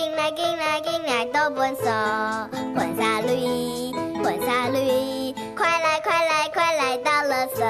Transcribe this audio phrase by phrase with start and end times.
[0.00, 1.82] 进来进来进来都分手，
[2.74, 3.92] 混沙绿，
[4.24, 7.60] 混沙绿，快来快来快来到垃圾，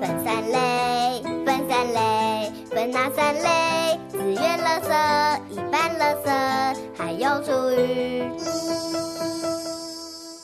[0.00, 4.00] 分三类，分三类，分哪三类？
[4.08, 8.28] 自愿垃圾、一般垃圾，还有厨余。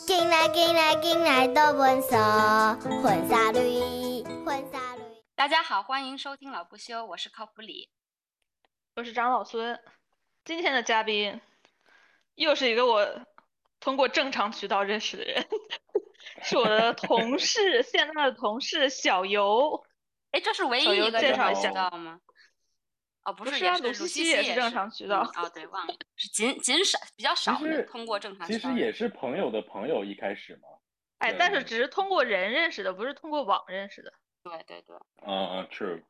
[0.07, 2.11] 进来进来进来都分手，
[3.03, 5.03] 混沙绿，混沙绿。
[5.35, 7.91] 大家好，欢迎收听老不休，我是靠谱李。
[8.95, 9.77] 我是张老孙，
[10.51, 11.41] 今天的嘉宾
[12.35, 13.25] 又是一个我
[13.79, 15.47] 通过正常渠道认识的人，
[16.43, 19.81] 是我的同事，现在的同事小游。
[20.33, 22.21] 哎，这是唯一一个正常介绍一下渠道吗？
[23.23, 28.59] 哦，不是，不是啊鲁西西西也是正常渠道嗯哦，对，忘了，是仅仅少比较少的通过正常渠其。
[28.59, 30.63] 实也是朋友的朋友一开始嘛。
[31.19, 34.13] 哎，但是只是通过人认识的，不是通过网认识的。
[34.43, 36.03] 对对对，嗯嗯，true。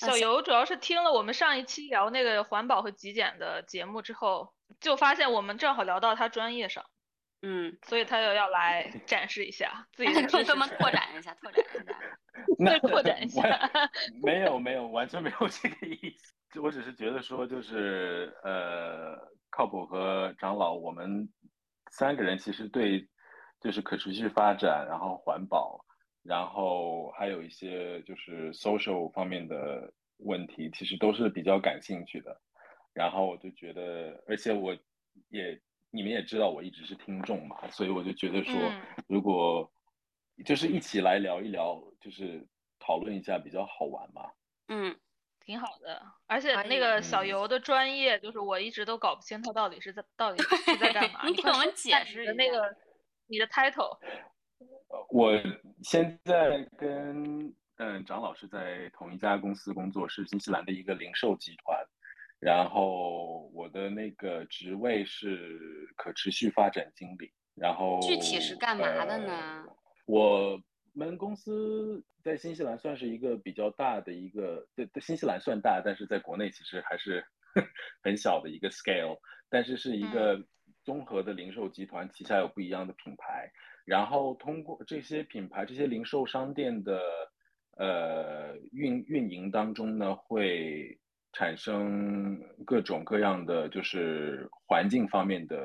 [0.00, 6.86] 小那行游主要是听了我们上一期聊那个环保和极简的节目之后，就发现我们正好聊到他专业上，
[7.42, 10.52] 嗯，所以他又要来展示一下自己的知给识。
[10.52, 11.96] 我们拓展一下，拓展一下。
[12.58, 13.42] 那拓展一下
[14.22, 16.34] 没有没有，完全没有这个意思。
[16.54, 19.18] 就我只是觉得说，就是呃，
[19.50, 21.28] 靠谱和长老，我们
[21.90, 23.06] 三个人其实对
[23.60, 25.84] 就是可持续发展，然后环保，
[26.22, 32.40] 然后还有一些就是 social 方面的问题，其实都是比较感兴趣的。
[32.92, 34.76] 然后我就觉得，而且我
[35.28, 35.60] 也
[35.90, 39.70] 你们也知道，我一直是听众嘛，所以我就觉得说，嗯如果
[40.44, 42.46] 就是一起来聊一聊，就是
[42.78, 44.30] 讨论一下比较好玩嘛。
[44.68, 44.96] 嗯，
[45.40, 51.24] 挺好的，而且那个小嗯游的专业，就是我一直都搞不清他到底是在到底是在干嘛。
[51.28, 52.76] 你给我们解释一下你的那个
[53.26, 53.98] 你的 title。
[54.88, 55.32] 呃我
[55.82, 61.78] 现在跟嗯张老师在同一家公司工作，是新西兰的一个零售集团。
[62.38, 67.30] 然后我的那个职位是可持续发展经理。
[67.54, 69.66] 然后具体是干嘛的呃呢？
[70.06, 70.58] 我
[70.94, 77.22] 们公司在新西兰算是一个比较大的一个，对，在新西兰算大，但是在国内其实还是
[78.02, 79.18] 很小的一个 scale，
[79.50, 80.42] 但是是一个
[80.82, 83.52] 综合的零售集团，旗下有不一样的品牌，
[83.90, 87.02] 然后通过这些品牌、这些零售商店的
[87.76, 90.96] 呃运运营当中呢，会
[91.32, 95.56] 产生各种各样的就是环境方面的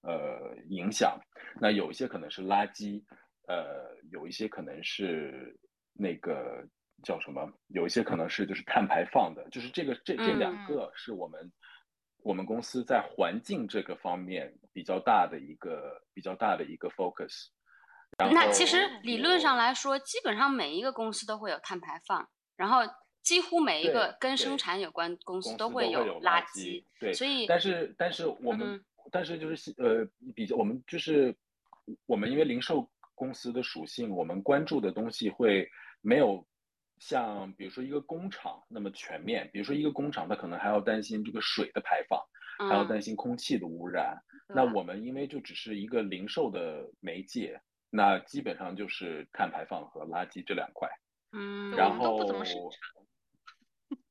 [0.00, 1.20] 呃影响。
[1.60, 3.04] 那有一些可能是垃圾，
[3.46, 5.54] 呃，有一些可能是
[5.92, 6.66] 那个
[7.02, 11.52] 叫什么，有一些可能是就是碳排放的，就是这个这这两嗯个是我们
[12.22, 17.48] 我们公司在环境这个方面比较大的一个比较大的一个 focus。
[18.18, 22.80] 然那其实理论上来说，基本上每一个公司都会有碳排放，然后
[23.22, 27.26] 几乎每一个跟生产有关公司都会有垃圾，对，所。
[27.26, 31.32] 以但是但是我们、嗯但是就是呃比较我们就是
[32.06, 36.44] 我们因为零售公司的属性，我们关注的东西会没有
[36.98, 42.20] 像比如说一个工厂那么全面，比如说一个工厂它可能还要担心这个水的排放，
[42.68, 42.88] 还要嗯。
[42.88, 44.20] 担心空气的污染。
[44.48, 47.60] 那我们因为就只是一个零售的媒介，
[47.96, 50.88] 那基本上就是碳排放和垃圾这两块。
[51.32, 52.80] 嗯，然后不怎么生产，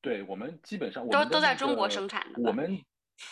[0.02, 2.78] 对我们基本上我都都在中国生产的我们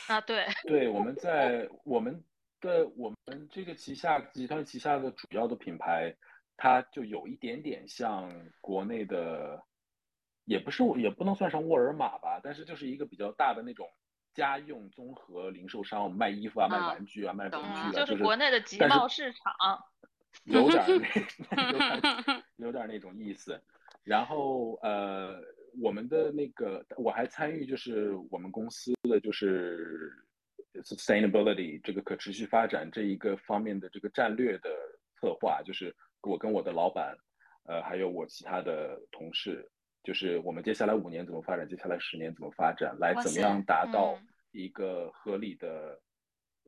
[0.08, 2.24] 啊，对，对，我们在我们
[2.62, 6.16] 的我们这个旗下集团旗下的主要的品牌，
[6.56, 8.32] 它就有一点点像
[8.62, 9.62] 国内的，
[10.46, 13.88] 也不是也不能算上沃尔玛吧，但是就是一个比较大的那种
[14.34, 19.54] 家用综合零售商，我们卖衣服啊、卖啊玩具啊、卖文懂了具啊，就是国内的集贸市场。
[20.46, 20.88] 有点儿
[21.50, 23.60] 那 有点儿有点那种意思。
[24.04, 25.40] 然后呃，
[25.82, 30.12] 我们的那个我还参与就是我们公司的就是
[30.84, 34.70] sustainability 这个可持续发展这一个方面的这个战略的
[35.16, 37.16] 策划，就是我跟我的老板，
[37.66, 39.66] 呃，还有我其他的同事，
[40.04, 45.98] 就是我们接下来五年怎么发展，接下来十年怎么发展，来怎么样达到嗯一个合理的，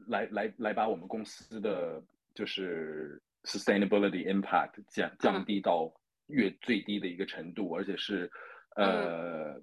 [0.07, 2.01] 来来来把我们公司的
[2.33, 5.93] 就是 sustainability impact 降降低到
[6.27, 8.29] 越最低的一个程度，而且是
[8.75, 9.55] 呃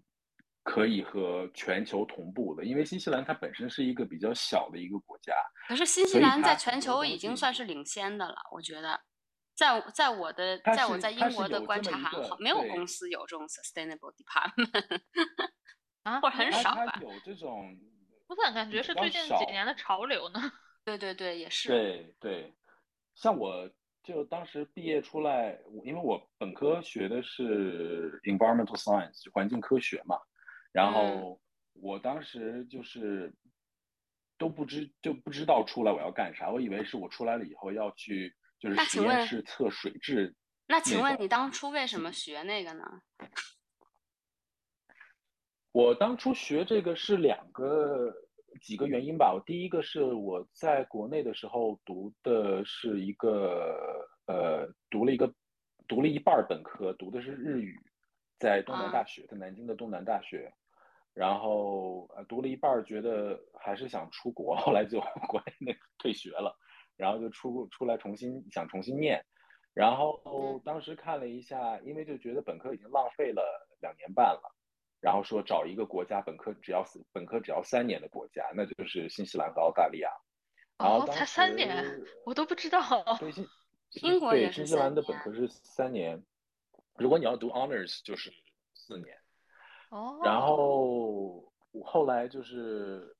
[0.62, 5.34] 可以和全球同步的，因为新西兰它本身是一个比较小的一个国家，
[5.68, 9.00] 可是新西兰在全球已经算是领先的了，我觉得。
[9.54, 15.00] 在在我的在我在英国的观察好，这么一个好没有公司有这种 sustainable department，
[16.04, 16.98] 啊或者很少吧。
[17.02, 17.78] 有这种
[18.28, 20.40] 我咋感觉是最近几年的潮流呢？
[20.86, 21.68] 对对对，也是。
[21.68, 22.54] 对对，
[23.14, 23.70] 像我
[24.02, 30.18] 就当时毕业出来，我因为我本科学的是 environmental science 环境科学嘛，
[30.72, 31.40] 然嗯后
[31.74, 33.32] 我当时就是
[34.38, 40.34] 都不知就不知道出来我要干啥，我以为是我出来了以后要去就是实验室测水质。
[40.66, 43.02] 那请问你当初为什么学那个呢？
[45.72, 48.12] 我当初学这个是两个
[48.60, 49.32] 几个原因吧。
[49.32, 55.32] 我第一个是我在国内的时候读的是一个呃，读了一个
[55.88, 57.78] 读了一半儿本科，读的是日语，
[58.38, 60.52] 在东南啊大学，在南京的东南大学。
[61.14, 64.98] 然后呃，读了一半儿，觉得还是想出国，后来就
[65.28, 66.56] 国内那退学了，
[66.96, 69.22] 然后就出出来重新想重新念。
[69.74, 73.42] 然后当时看了一下，因为就觉得本科已经浪费了
[73.80, 74.42] 两年半了。
[75.02, 80.08] 然后说找一个国家本科只要本科只要三年的国家，那就是新西兰和澳大利亚。
[80.78, 82.80] 然后哦，才三年，我都不知道。
[83.18, 83.46] 对新
[84.02, 86.24] 英国对新西兰的本科是三年，
[86.94, 88.32] 如果你要读 honors 就是
[88.74, 89.18] 四年。
[89.90, 91.52] 哦，然后
[91.84, 93.16] 后来就是，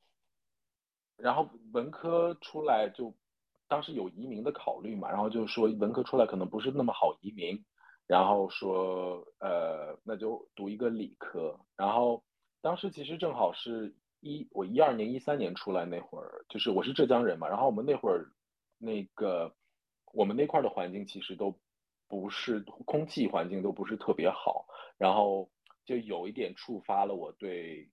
[1.17, 3.12] 然后文科出来就
[3.67, 7.64] 当时有移民的考虑嘛，然后就说文科出来可能不是那么好移民，
[8.12, 12.23] 然后说呃那就读一个理科，然后
[12.61, 18.31] 当时其实正好是一我一二年一三年出来那会儿，就是我是浙江人嘛，然后我们那会儿
[18.76, 19.50] 那个
[20.12, 21.59] 我们那块儿的环境其实都
[22.06, 24.67] 不是空气环境都不是特别好，
[24.99, 25.50] 然后
[25.87, 27.88] 就有一点触发了我对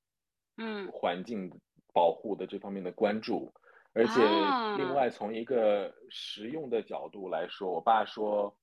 [0.57, 0.91] 嗯。
[0.91, 1.49] 环境
[1.93, 3.53] 保护的这方面的关注，
[3.93, 4.69] 而且啊。
[4.73, 8.53] 另外从一个实用的角度来说，我爸说，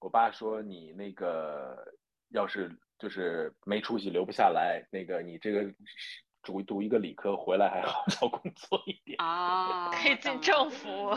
[0.00, 1.76] 我爸说你那个
[2.30, 5.62] 要是就是没出息留不下来，那个你这个
[6.50, 11.16] 读读一个理科回来还 好找工作一点，啊，可以进政府。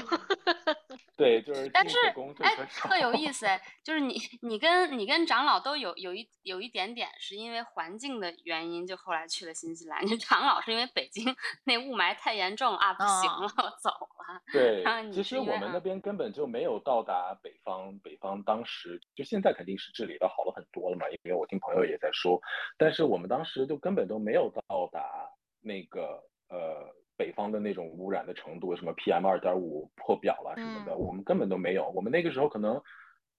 [1.17, 1.97] 对，就是但是
[2.41, 10.05] 哎特有意思哎，就是你你跟你跟长老都有有一有一点点是因为环境的原因，就后来去了新西兰。
[10.05, 11.35] 你长老是因为北京
[11.65, 14.41] 那雾霾太严重啊，不行啊了，我 走了。
[14.51, 22.39] 对其实我们那边根本就没有到达北方，北方当时就现在肯定是治理的好了很多了嘛，因为我听朋友也在说，
[22.77, 25.22] 但是我们当时就根本都没有到达
[25.63, 31.89] 那个呃北方的那种污染的程度，什么 PM 二点五破表了什么的，嗯我们根本都没有。
[31.95, 32.81] 我们那个时候可能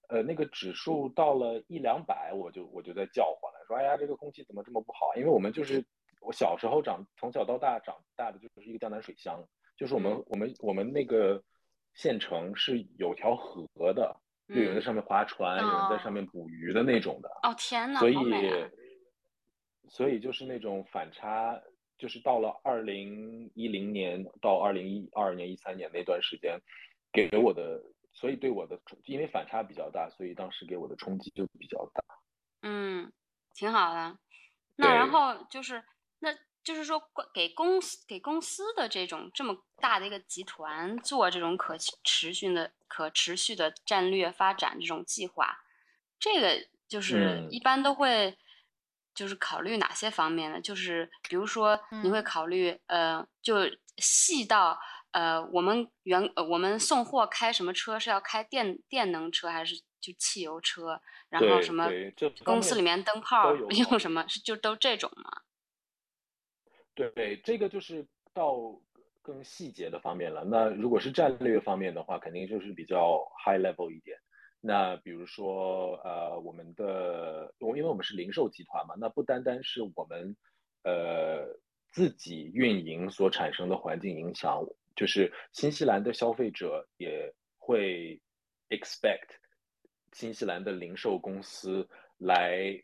[0.08, 5.14] 呃那个指数到了一两百，我就我就在叫唤了，说哎呀这个空气怎么这么不好？
[5.16, 5.84] 因为我们就是
[6.20, 9.46] 我小时候长从小到大长大的就是一个江南水乡。
[9.76, 11.42] 就是我们嗯我们我们那个
[11.94, 14.16] 县城是有条河的，
[14.48, 18.08] 就有人在嗯，上面划船，有人在上哦面捕鱼的那种的，哦天呐，所！
[18.08, 18.14] 以
[19.88, 21.60] 所以就是那种反差，
[21.98, 26.58] 就是到了二零一零年到二零一二年一三年那段时间，
[27.12, 27.82] 给我的，
[28.12, 32.02] 所以对我的，因为反差比较大，所以当时给我的冲击就比较大。
[32.62, 33.12] 嗯，
[33.54, 34.18] 挺好的。
[34.76, 35.84] 那然后就是，
[36.18, 37.00] 那就是说，
[37.32, 45.58] 给公司给公司的这种这么大的一个集团做这种可持续的、可持续的战略发展这种计划，
[46.18, 48.36] 这个就是嗯一般都会
[49.14, 50.60] 就是考虑哪些方面呢？
[50.60, 53.58] 就是比如说你会嗯考虑呃，就
[53.98, 54.78] 细到
[55.12, 61.00] 呃，我们原呃我们送货开什么车是要开电电能车还是就汽油车？
[61.30, 61.88] 然后什么
[62.44, 64.26] 公司里面面灯泡 用什么？
[64.28, 65.42] 是就都这种吗？
[66.94, 68.56] 对，这个就是到
[69.22, 70.44] 更细节的方面了。
[70.44, 74.16] 那如果是战略方面的话，肯定就是比较 high level 一点。
[74.66, 80.34] 那比如说，呃，我们的，我因为我们是零售集团嘛，那不单单是我们，
[80.84, 81.46] 呃，
[81.90, 84.64] 自己运营所产生的环境影响，
[84.96, 88.18] 就是新西兰的消费者也会
[88.70, 89.28] expect
[90.12, 92.82] 新西兰的零售公司来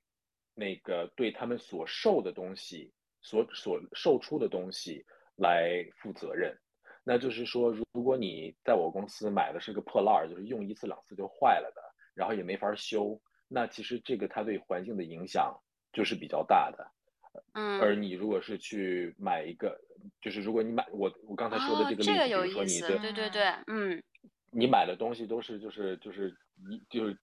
[0.55, 2.93] 那个对他们所售的东西。
[3.23, 5.05] 所所售出的东西
[5.37, 6.59] 来负责任。
[7.02, 11.83] 那就是说，如果你在我公司买的是个破烂儿，就是用一次两次就坏了的，
[12.14, 15.59] 然后也没法修，那其实这个它对环境的影响
[15.92, 16.87] 就是比较大的。
[17.54, 19.80] 而嗯，你如果是去买一个，
[20.21, 24.02] 就是如果你买我我刚才说的哦，这个例子，这个比有意思，如说你的对对对，嗯
[24.50, 26.37] 你买的东西都是就是就是
[26.69, 27.16] 一就是，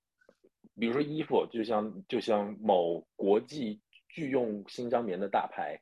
[0.80, 5.78] 比如说衣服，就像就像某国际巨用新疆棉的大牌，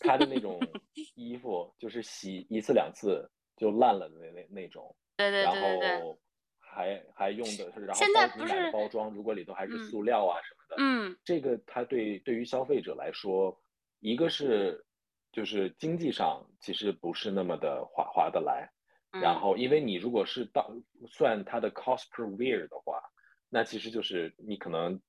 [0.00, 0.58] 它的那种
[1.14, 6.18] 衣服就是洗一次两次就烂了的那那那种，对对然对对对，后
[6.58, 13.58] 还还用的是，然后现在不包你买的是，包装如果里头还是嗯塑料啊什么的，嗯这个它对对于消费者来说，
[14.00, 14.84] 一个是
[15.32, 18.70] 就是经济上其实不是那么的划划得来。
[19.12, 20.70] 然嗯后，因为你如果是到
[21.08, 23.00] 算它的 cost per wear 的话，
[23.48, 25.00] 那其实就是你可能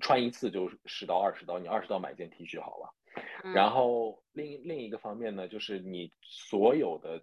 [0.00, 2.94] 穿一次就十刀二十刀，你二十刀买件 T 恤好了。
[3.52, 7.22] 然嗯后另另一个方面呢，就是你所有的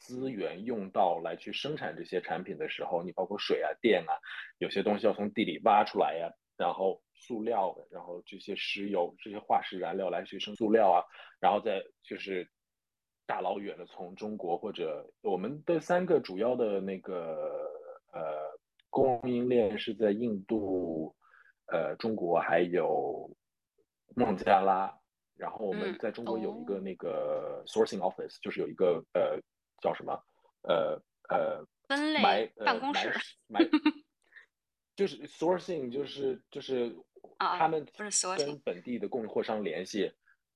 [0.00, 4.12] 资源用到来去生产这些产品的时候，你包括水啊、电啊，
[4.58, 11.04] 有些东西要从地里挖出来呀，然后塑料，然后这些石油、这些化石燃料来去生塑料啊，
[11.38, 12.50] 然后再就是
[13.26, 17.70] 大老远的从中国或者我们的三个主要的那个
[18.12, 21.14] 呃供应链是在印度、
[21.66, 23.30] 呃中国还有
[24.16, 24.92] 孟加拉。
[25.36, 29.40] 然后我们在中国有一个那个 sourcing office，就是有一个呃
[29.80, 30.22] 叫什么
[30.62, 33.12] 呃呃分类办公室，
[33.48, 33.60] 买
[34.96, 36.94] 就是 sourcing 就是就是
[37.38, 37.86] 他们
[38.36, 40.12] 跟本地的供货商联系，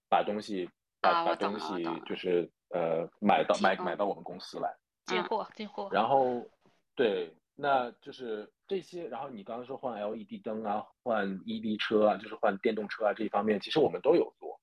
[0.08, 0.68] 把东西
[1.00, 4.76] 把把东西就是呃买到买买到我们公司来
[5.06, 5.88] 进货进货。
[5.92, 6.46] 然后
[6.94, 9.08] 对，那就是这些。
[9.08, 14.60] 然后你刚刚说换 LED 灯啊，换 EV 车啊，就是换电动车啊这一方面，其实我们都有做。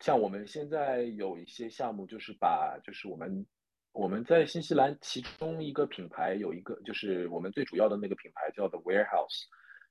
[0.00, 3.46] 像我们现在有一些项目，就是把就是我们
[3.92, 9.44] 我们在新西兰其中一个品牌有一个就是我们最主要的那个品牌叫 The Warehouse，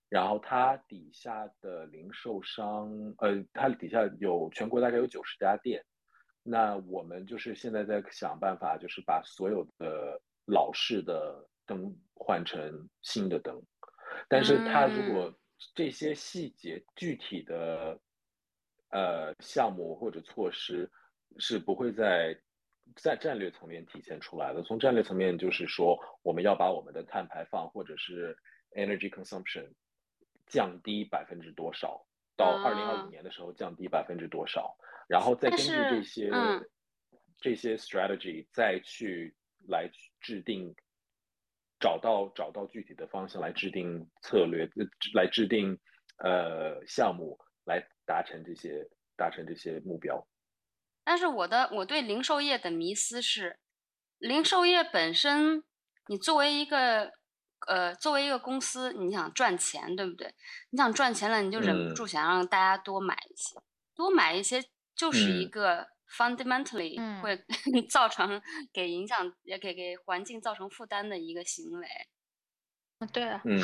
[0.10, 5.84] 然后它底下的零售商呃它底下有全国大概有九十家店，
[6.44, 13.62] 那我们就是现在在想办法，就是把所有的老式的灯换成新的灯，
[14.28, 15.34] 但是它如果
[15.76, 18.00] 这些细节具体的。
[18.92, 20.90] 呃，项目或者措施
[21.38, 22.36] 是不会在
[22.96, 24.62] 在战略层面体现出来的。
[24.64, 28.38] 从战略层面，就是说我们要把我们的碳排放或者是
[28.76, 29.72] energy consumption
[30.48, 32.06] 降低百分之多少，
[32.36, 34.76] 到二零二五年的时候降低百分之多少，
[35.08, 36.32] 然后再根据这些
[37.38, 39.36] 这些 strategy 再去
[39.68, 40.76] 来制定，
[41.80, 44.70] 找到找到具体的方向来制定策略，
[45.14, 45.80] 来制定
[46.18, 47.86] 呃项目来。
[48.10, 50.28] 达成这些，达成这些目标。
[51.10, 53.58] 但是我的我对零售业的迷思是，
[54.20, 55.64] 零售业本身，
[56.06, 57.14] 你作为一个
[57.66, 60.36] 呃，作为一个公司，你想赚钱，对不对？
[60.70, 63.58] 你想赚钱了，你就忍不住想让大家多买一些，
[63.96, 64.64] 多买一些，
[64.96, 67.44] 就是一个 fundamentally 会
[67.90, 68.40] 造成
[68.72, 71.88] 给影响，也给给环境造成负担的一个行为。
[73.12, 73.64] 对啊，嗯，你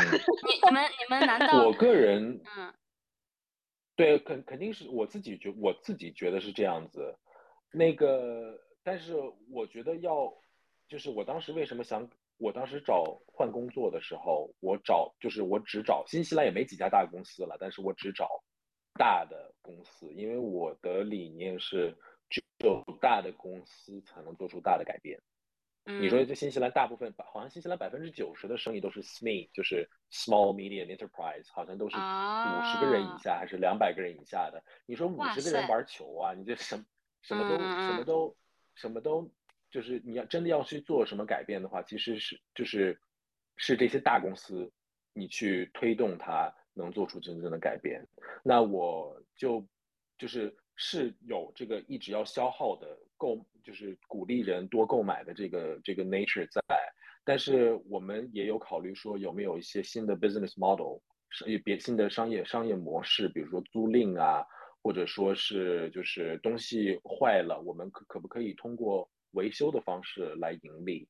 [0.66, 2.74] 你们你们难道我个人嗯。
[3.96, 7.16] 对，肯肯定是我自己觉，我自己觉得是这样子。
[7.76, 9.14] 那个，但是
[9.52, 10.34] 我觉得要，
[10.88, 18.42] 就是我当时为什么想，我当时找换工作的时候，我找就是我只找新西兰也没几家大公司了，但是我只找
[18.94, 21.94] 大的公司，因为我的理念是，
[22.30, 25.20] 只有大的公司才能做出大的改变。
[25.88, 34.64] 你说这新西兰大部分，好像新西兰百分之九十的生意都是 SME，就是 Small Medium Enterprise，好像都是五十个人以下还是两百个人以下的。
[34.88, 36.34] 你说五十个人玩球啊？
[36.34, 36.76] 你这什
[37.26, 38.38] 什么都什么都
[38.76, 39.32] 什么都，
[39.72, 43.00] 就是你要真的要去做什么改变的话，其实是就是
[43.58, 44.72] 是这些大公司，
[45.14, 48.06] 你去推动它能做出真正的改变。
[48.44, 49.68] 那我就
[50.18, 52.98] 就是是有这个一直要消耗的。
[53.18, 56.62] 购就是鼓励人多购买的这个这个 nature 在，
[57.24, 64.46] 但是我们也有考虑说有没有一些新的 business model，是别新的商业商业模式，比如说租赁啊，
[64.86, 71.10] 或者说是就是东西坏了，我们可可不可以通过维修的方式来盈利？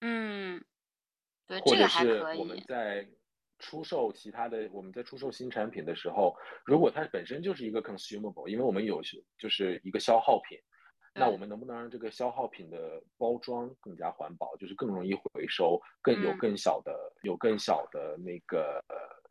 [0.00, 0.60] 嗯，
[1.46, 3.08] 对，或者是我们在
[3.60, 6.34] 出售其他的，我们在出售新产品的时候，
[6.64, 9.00] 如果它本身就是一个 consumable，因为我们有
[9.38, 10.58] 就是一个消耗品。
[11.14, 18.82] 那我们能不能让这个消耗品的包装更加环保，就是更容易回收，更有更小的有更小的那个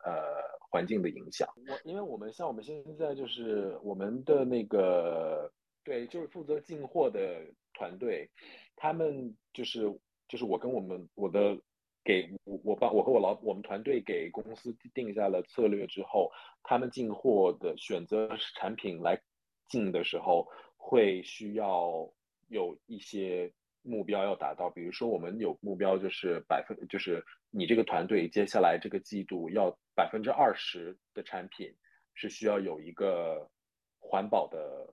[0.04, 1.48] 呃环境的影响？
[1.68, 5.52] 我因为我们像我们现在就是我们的那个
[5.84, 7.44] 对，就是负责进货的
[7.74, 8.28] 团队，
[8.76, 9.82] 他们就是
[10.28, 11.58] 就是我跟我们我的
[12.04, 16.30] 给我我帮我和我老我们团队给公司定下了策略之后，
[16.62, 19.20] 他们进货的选择产品来
[19.68, 20.48] 进的时候。
[20.84, 22.12] 会需要
[22.48, 23.52] 有一些
[23.82, 31.74] 目标要达到，比如说我们有目标就是百分，就是你这个团队接下来这个季度要百分之二十的产品
[32.14, 33.50] 是需要有一个
[33.98, 34.92] 环保的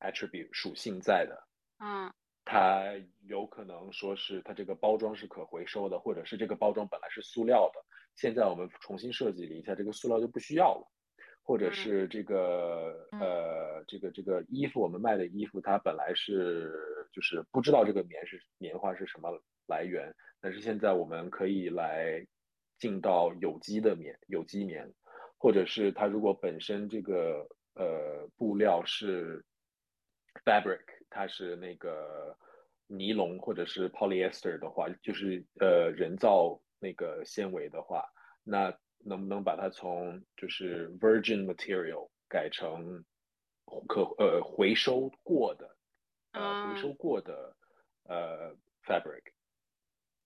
[0.00, 1.48] attribute 属性在的。
[1.78, 2.12] 嗯，
[2.44, 2.94] 它
[3.26, 7.84] 有可能说是它这个包装是可回收的，或者是这个包装本来是塑料的，
[8.14, 10.88] 现在我们重新设计了一下，这个塑料就不需要了。
[11.42, 16.72] 或者是这个呃，这个这个衣服，我们卖的衣服，它本来是
[17.12, 19.30] 就是不知道这个棉是棉花是什么
[19.66, 22.24] 来源，但是现在我们可以来
[22.78, 24.88] 进到有机的棉，有机棉，
[25.36, 29.44] 或者是它如果本身这个呃布料是
[30.44, 32.36] fabric，它是那个
[32.86, 38.04] 尼龙或者是 polyester 的话，就是呃人造那个纤维的话，
[38.44, 38.72] 那
[39.04, 43.04] 能不能把它从就是 virgin material 改成
[43.88, 45.76] 可呃回收过的
[46.32, 47.56] 呃回收过的
[48.04, 48.54] 呃
[48.84, 49.22] fabric？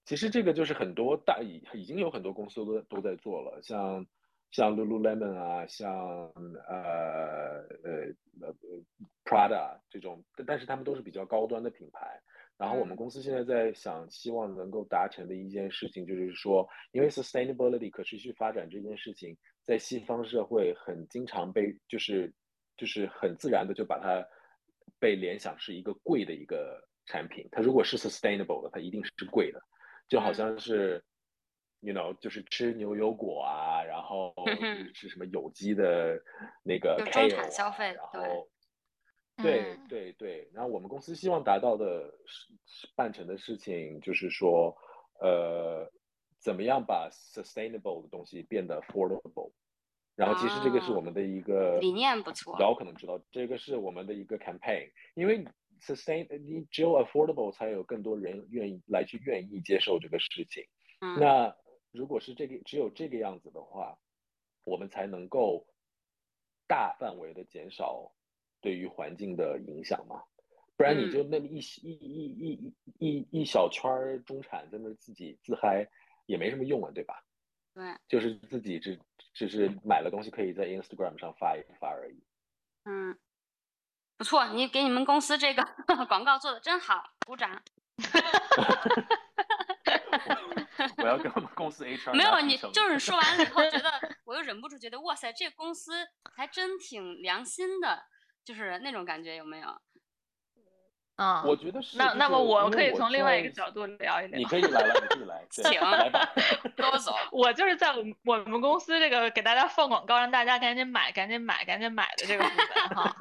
[0.04, 4.06] 其实这个就是很多大已已经有很多公司都都在做了，像
[4.52, 5.92] 像 Lululemon 啊，像
[6.68, 8.54] 呃呃呃
[9.24, 12.22] Prada 这种，但是他们都是比较高端的品牌。
[12.58, 22.32] 然后我们公司现在在想，希望能够达成的一件事情，就是说，因为 sustainability 可持续发展这件事情，在西方社会很经常被就是
[22.74, 24.26] 就是很自然的就把它
[24.98, 27.46] 被联想是一个贵的一个产品。
[27.52, 29.60] 它如果是 sustainable 的，它一定是贵的，
[30.08, 31.04] 就好像是
[31.80, 34.34] you know 就是吃牛油果啊，然后
[34.94, 36.18] 吃什么有机的
[36.64, 38.48] 那个 kale 产消费，然后。
[39.42, 42.12] 对对对，然后我们公司希望达到的
[42.64, 44.76] 是办成的事情，就是说，
[45.20, 45.90] 呃，
[46.40, 49.52] 怎么样把 sustainable 的东西变得 affordable。
[50.14, 54.90] 然后其实这个是我们的一个理念不错，老可能知道，这个是我们的一个 campaign。
[55.14, 55.44] 因为
[55.82, 60.64] sustain，你只有 affordable 才有更多人愿意来去愿意接受这个事情。
[61.20, 61.54] 那
[61.92, 63.98] 如果是这个只有这个样子的话，
[64.64, 65.66] 我们才能够
[66.66, 68.10] 大范围的减少。
[68.60, 70.22] 对于环境的影响嘛，
[70.76, 75.88] 不然你就那么一一一一一一小圈儿中产在那自己自嗨，
[76.26, 77.22] 也没什么用啊，对吧？
[77.74, 78.98] 对，就是自己只
[79.34, 82.22] 只是买了东西可以在 Instagram 上发一发而已。
[82.84, 83.18] 嗯，
[84.16, 85.62] 不错，你给你们公司这个
[86.08, 87.62] 广告做的真好，鼓掌。
[90.98, 93.90] 我要跟我们公司 HR 没有你，就是说完了以后，觉得
[94.24, 95.92] 我又忍不住觉得，哇塞，这公司
[96.34, 98.06] 还真挺良心的。
[98.46, 99.68] 就是那种感觉有没有？
[101.18, 101.96] 嗯，我觉得是。
[101.96, 104.38] 那那么我可以从另外一个角度聊一聊。
[104.38, 106.32] 你可以来了，你可以来， 请来吧，
[106.76, 107.12] 都走。
[107.32, 113.16] 我就是在我们我们公司这个给大家放广告，让大家赶紧买、赶紧买、赶紧买的这个部门哈。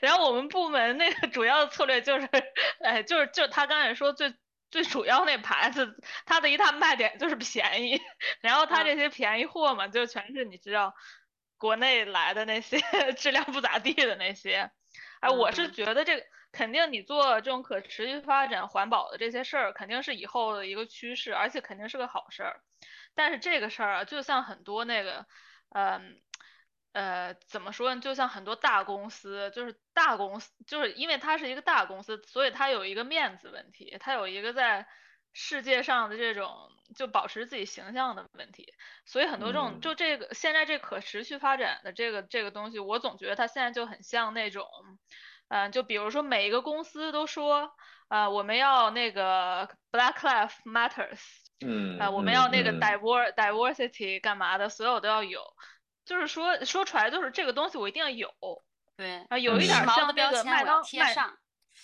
[0.00, 2.28] 然后我们部门那个主要的策略就是，
[2.80, 4.32] 哎，就是就他刚才说最
[4.70, 8.00] 最主要那牌子，它的一大卖点就是便宜。
[8.40, 10.94] 然后它这些便宜货嘛，就全是你知道。
[11.58, 12.78] 国内来的那些
[13.16, 14.70] 质量不咋地的那些，
[15.20, 22.60] 哎，我是觉得这个肯定你做这种可持续发展、环保的这些事儿，肯定是以后的一个趋势，而且肯定是个好事儿。
[23.14, 25.26] 但是这个事儿啊，就像很多那个，
[25.70, 26.20] 嗯，
[26.92, 28.00] 呃，怎么说呢？
[28.00, 34.86] 就像很多大公司，就是大公司，就是因为它是一个大公司，所以它有一个面子问题，它有一个在。
[35.38, 38.72] 世界上的这种就保持自己形象的问题，
[39.04, 44.66] 所以很多这种就这个现在这可持续发展的这个这个东西，我总觉得它现在就很像那种，
[45.48, 47.70] 嗯，就比如说每一个公司都说，
[48.08, 51.20] 呃，我们要那个 Black Lives Matters，
[51.60, 55.42] 嗯，啊，我们要那个 Divers Diversity 干嘛的，所有都要有，
[56.06, 58.32] 就是说说出来就是这个东西我一定要有，
[58.96, 61.36] 对，啊，有一点像那个麦当贴上，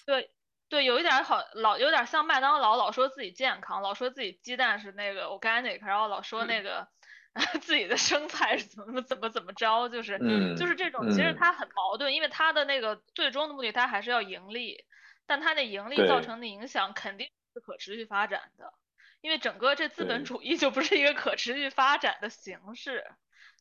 [0.06, 0.32] 对。
[0.72, 6.88] 对，有一点好，老有点像麦当劳，老说自己健康，老说自己鸡蛋是那个 organic，然后老说那个
[7.60, 10.18] 自己的生菜是怎么怎么怎么着，就是
[10.56, 14.86] 就是这种，其实它很矛盾，因为它的那个最终的目的，它还是要盈利，
[15.26, 18.72] 但它的盈利造成的影响肯定是可持续发展的，
[19.20, 23.04] 因为整个这资本主义就不是一个可持续发展的形式，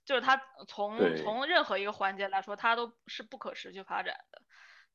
[0.06, 4.42] 就是它从从任何一个环节来说，它都是不可持续发展的。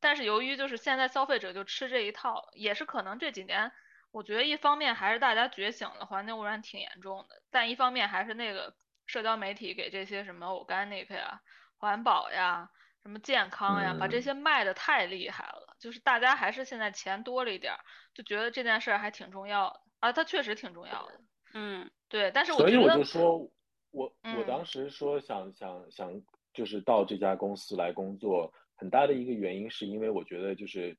[0.00, 3.72] 但是由于就是现在消费者就吃这一套，也是可能这几年，
[4.10, 8.74] 我觉得一方面还是大家觉醒了，环境污染挺严重的，但一方面还是那个
[9.06, 11.40] 社交媒体给这些什么 organic 呀、
[11.78, 12.68] 环保呀、
[13.02, 17.74] 什么健康呀，把这些卖的太厉害了，就是大家还是现在钱多了一点，
[18.14, 21.20] 就觉得这件事还挺重要的啊，它确实挺重要的，
[21.54, 23.38] 嗯，对，但是我所以我就说，
[23.90, 26.12] 我我当时说想想想，
[26.52, 28.52] 就是到这家公司来工作。
[28.76, 30.96] 很大的一个原因是因为我觉得就是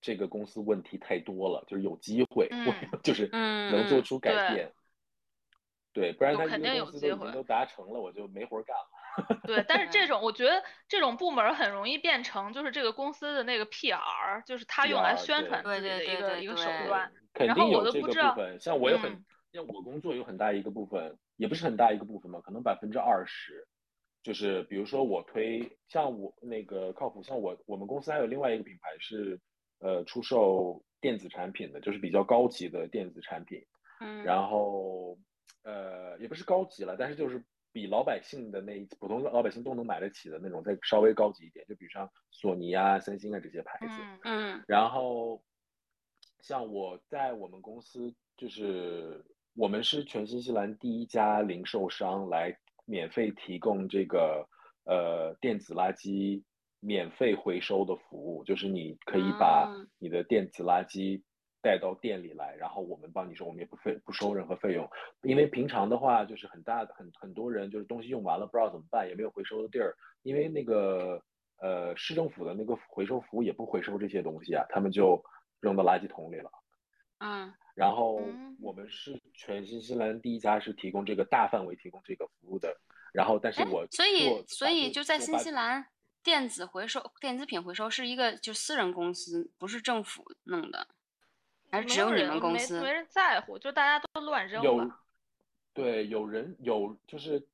[0.00, 2.48] 这个公司问题太多了，就是有机会，
[3.04, 4.72] 就是能做出改变。
[5.92, 9.40] 对，不然他肯定有机会都达成了，我就没活干了。
[9.44, 17.12] 对，但是这 种我觉得这种部门很容易变成就是这个公司的那个 PR，就是他用来宣传自己的一个一个手段。
[17.34, 19.22] 肯定有这个部分，像我有很
[19.52, 23.68] 像我工作有很大一个部分，也不是很大一个部分嘛，可能百分之二十。
[24.22, 29.40] 就是比如说我推像我那个靠谱，像我我们公司还有另外一个品牌是
[29.80, 33.60] 呃出售电子产品的，就是比较高级的电子产品。
[34.00, 34.22] 嗯。
[34.24, 35.18] 然后
[35.64, 43.94] 呃也不是高级了，但是就是比老百姓的那普通老百姓都能买得起的那种，再稍微高级一点，就比如像索尼啊、三星啊这些牌子。
[43.96, 45.42] 嗯嗯然后，
[46.40, 54.46] 像我在我们公司，就是我们是全新西兰第一家零售商来免费提供这个
[54.84, 56.42] 呃电子垃圾
[56.80, 61.22] 免费回收的服务，就是你可以把啊你的电子垃圾
[61.62, 64.88] 带到店里来，然后我们帮你收，我们也不费不收任何费用，
[65.22, 71.22] 因为平常的话就是很大的很很多人就是东西用完了不知道怎么办，也没有回收的地儿，因为那个
[71.60, 75.22] 呃市政府的那个回收服务也不回收这些东西啊，他们就
[75.60, 76.50] 扔到垃圾桶里了。
[77.20, 82.76] 嗯然后嗯我们是全新西兰第一家是提供这个大范围提供这个服务的。
[83.12, 85.86] 然后，但是哎我，所以所以就在新西兰，
[86.22, 90.88] 电子回收电子品回收是一个就私人公司，不是政府弄的，
[91.70, 92.90] 还是只有你们公司没？
[92.90, 94.90] 人在乎，就大家都乱扔有。
[95.74, 97.46] 对有人有就是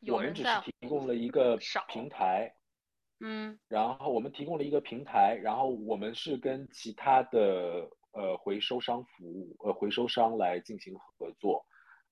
[0.00, 2.52] 有我们只是人在提供了一个平台，
[3.20, 11.64] 嗯然后我们提供了一个平台，然后我们是跟其他的呃回收商服务呃回收商来进行合作，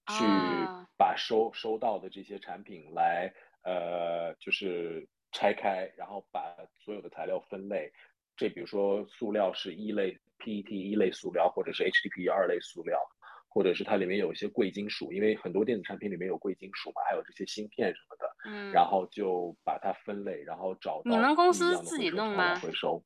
[0.09, 3.33] 去啊把收收到的这些产品来
[3.63, 7.93] 呃就是拆开，然后把所有的材料分类。
[8.37, 13.01] 这比如说塑料是一类 PET 一类塑料，或者是 HDPE 二类塑料，
[13.49, 18.27] 或者是它里面有一些贵金属，因为很多电子产品里面有贵金属嘛，还有这些芯片什么的。
[18.45, 23.03] 嗯，然后就把它分类，然后找到你们公司自己弄吗回收，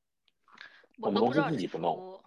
[0.99, 2.21] 我我们公司自己不弄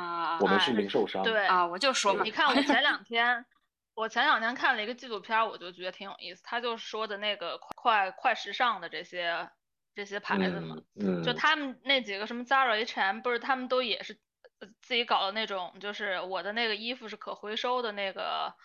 [0.00, 1.22] 啊我们是哎零售商。
[1.22, 3.44] 对啊，我就说嘛你，看我前两天，
[3.94, 6.42] 我前两天看了一个纪录片儿，我就觉得挺有意思。
[6.44, 9.48] 他就说的那个快快时尚的这些
[9.94, 14.18] 这些牌子嘛，嗯，就嗯他们那几个什么 Zara、H&M，不是他们都也是
[14.60, 18.56] 呃自己搞的那种，就是我的那个衣服是可回收的那个，布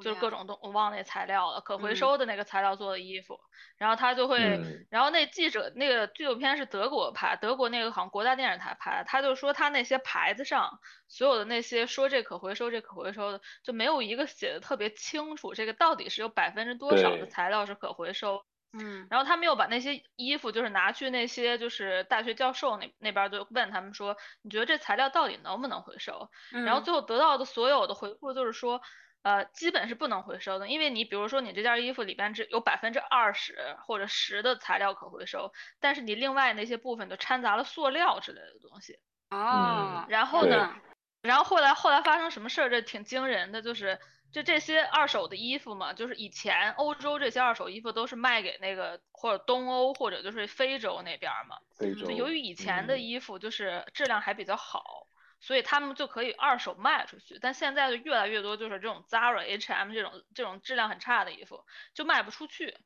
[0.00, 3.38] 就是各种东我忘了那材料了，可回嗯收的那个材料做的衣服，
[3.76, 4.38] 然后他就会。
[4.38, 10.78] 嗯然后那记者那个纪录片是德国拍，德国那个好像国家电视台拍的，他就说他那些牌子上
[11.08, 18.44] 所有的那些说这可回收这可回收的，就没有一个写的特别清楚，这个到底是有百分之多少的材料是可回收。
[18.74, 26.30] 嗯然后他们又把那些衣服就是拿去那些就是大学教授那那边儿就问他们说，你觉得这材料到底能不能回收？
[26.50, 28.80] 然后嗯最后得到的所有的回复就是说，
[29.22, 38.98] 呃，基本是不能回收的，因为你比如说你这件衣服里边只有百分之二十或者十的材料可回收，但是你另外那些部分就掺杂了塑料之类的东西。
[39.30, 40.74] 哦，然后呢，
[41.22, 42.68] 然后后来后来发生什么事儿？
[42.68, 43.98] 这挺惊人的，就是
[44.32, 51.56] 就这些二手的衣服嘛，就是以前欧洲这些二手衣服都是卖给那个或者东欧或者就是非洲那边儿嘛。
[51.78, 55.06] 非洲就由于以前的嗯衣服就是质量还比较好，
[55.42, 57.38] 所以他们就可以二手卖出去。
[57.38, 62.78] 但现在就越来越多就是这种 Zara、H&M 这种这种质量很差的衣服就卖不出去。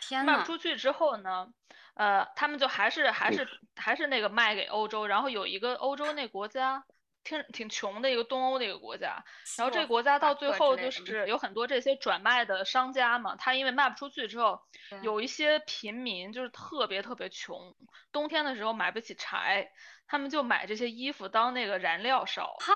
[0.00, 1.48] 天呐，卖不出去之后呢，
[1.94, 6.84] 呃，他们就还是还是还是那个卖给欧洲，然后有一个欧洲那国家。
[7.22, 9.22] 挺挺穷的一个东欧的一个国家，
[9.58, 14.60] 然后这个国家到最后就是有很多这些转卖的商家嘛，他因为卖不出去之后，
[15.02, 17.74] 有一些平民就是特别特别穷，
[18.10, 19.70] 冬天的时候买不起柴，
[20.06, 22.56] 他们就买这些衣服当那个燃料烧。
[22.60, 22.72] 嗨，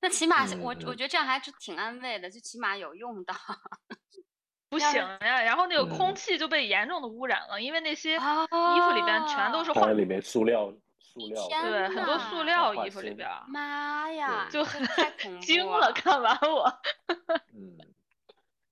[0.00, 0.08] 那。
[0.08, 3.34] 起码我嗯我觉得这样还是挺安慰的，就起码有用到。
[4.68, 4.78] 不。
[4.78, 6.14] 行呀，然后那个空嗯。
[6.14, 10.72] 气就被严重的污染了，因为那些啊衣服里边全都是化，它里面塑料
[11.20, 16.70] 塑料对，很多塑料衣服里边，妈呀，就这太恐 惊了，看完我。
[17.56, 17.78] 嗯，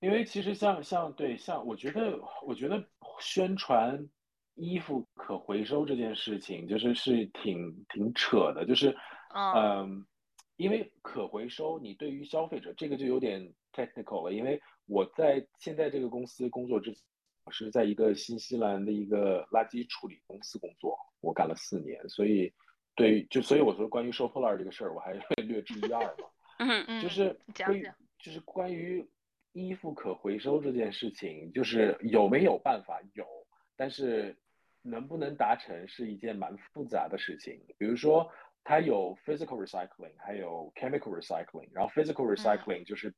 [0.01, 2.85] 因为其实像像对像我觉得我觉得
[3.21, 4.07] 宣传
[4.55, 8.95] 衣服可回收这件事情，就是是挺挺扯的，就是
[9.35, 10.07] 嗯嗯，
[10.57, 17.03] 因为可回收，你对于消费者这个就有点 technical 了，因为我在现在这个公司工作之前，
[17.45, 22.53] 我是在一个新西兰的一个垃圾处理公司工作，我干了四年，所以
[22.95, 26.29] 对于就所以我说关于收破烂这个事儿，我还会 略知一二嘛。
[26.59, 29.07] 嗯嗯，就是关于讲讲就是关于
[29.53, 33.27] 衣服可回收这件事情，就是有没有办法有，
[33.77, 34.37] 但是
[34.81, 37.61] 能不能达成是一件蛮复杂的事情。
[37.77, 38.31] 比如说，
[38.63, 43.15] 它有 physical recycling，还有 chemical recycling，然后 physical recycling 就是、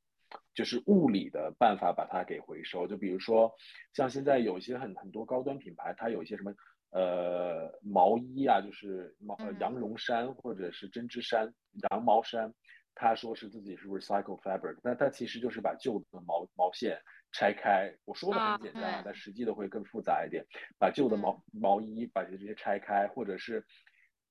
[0.57, 2.87] 就是物理的办法把它给回收。
[2.87, 3.53] 就比如说，
[3.93, 6.53] 像现在有一些很很多高端品牌，它有一些什么。
[6.91, 11.53] 呃，毛衣啊，就是毛羊绒衫或者是针织衫、
[11.91, 12.51] 羊毛衫，
[12.95, 16.97] 他说是自己是 recycle fabric，但它其实就是把旧的毛毛线
[17.33, 17.93] 拆开。
[18.05, 20.45] 我说的很简单啊嗯，但实际的会更复杂一点。
[20.79, 23.65] 把旧的毛毛衣把这些拆开，或者是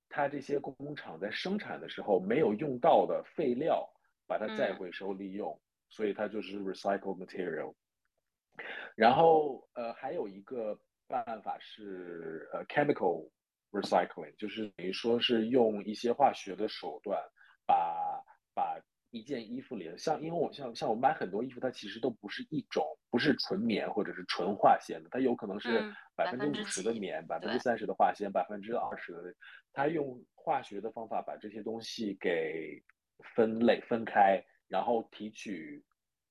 [0.09, 3.87] 他这些工厂在生产的时候没有用到的废料，
[4.25, 5.57] 把它再嗯回收利用，
[5.89, 7.73] 所以它就是 recycle material。
[8.95, 13.29] 然后呃，还有一个办法是呃 chemical
[13.71, 17.21] recycling，就是等于说是用一些化学的手段
[17.65, 18.23] 把
[18.55, 29.33] 把一件衣服里的，像因为我像像我买很多衣服，它其实都不是一种，不是纯棉或者是纯化纤的，它有可能是嗯百分之五十的棉，百分之三十的化纤，百分之二十的，
[29.71, 32.83] 它用化学的方法把这些东西给
[33.35, 35.83] 分类分开，然后提取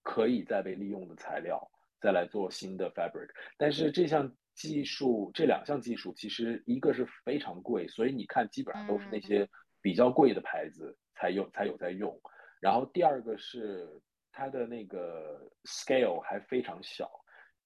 [0.02, 1.60] 可以再被利用的材料，
[2.00, 3.28] 再来做新的 fabric。
[3.56, 9.48] 但是这项技术，这两项技术其实一个是非常贵，所以你看基本上都是那嗯些
[9.80, 12.18] 比较贵的牌子才有才有在用。
[12.60, 13.86] 然后第二个是
[14.32, 17.10] 它的那个 scale 还非常小，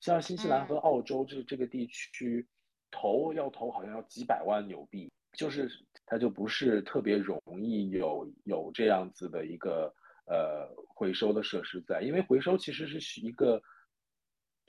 [0.01, 2.47] 像新西兰和澳洲这这个地区，
[2.91, 5.69] 投要投好像要几百万纽币，就是
[6.07, 9.95] 它就不是特别容易有有这样子的一个
[10.31, 13.61] 呃回收的设施在，因为回收其实是一个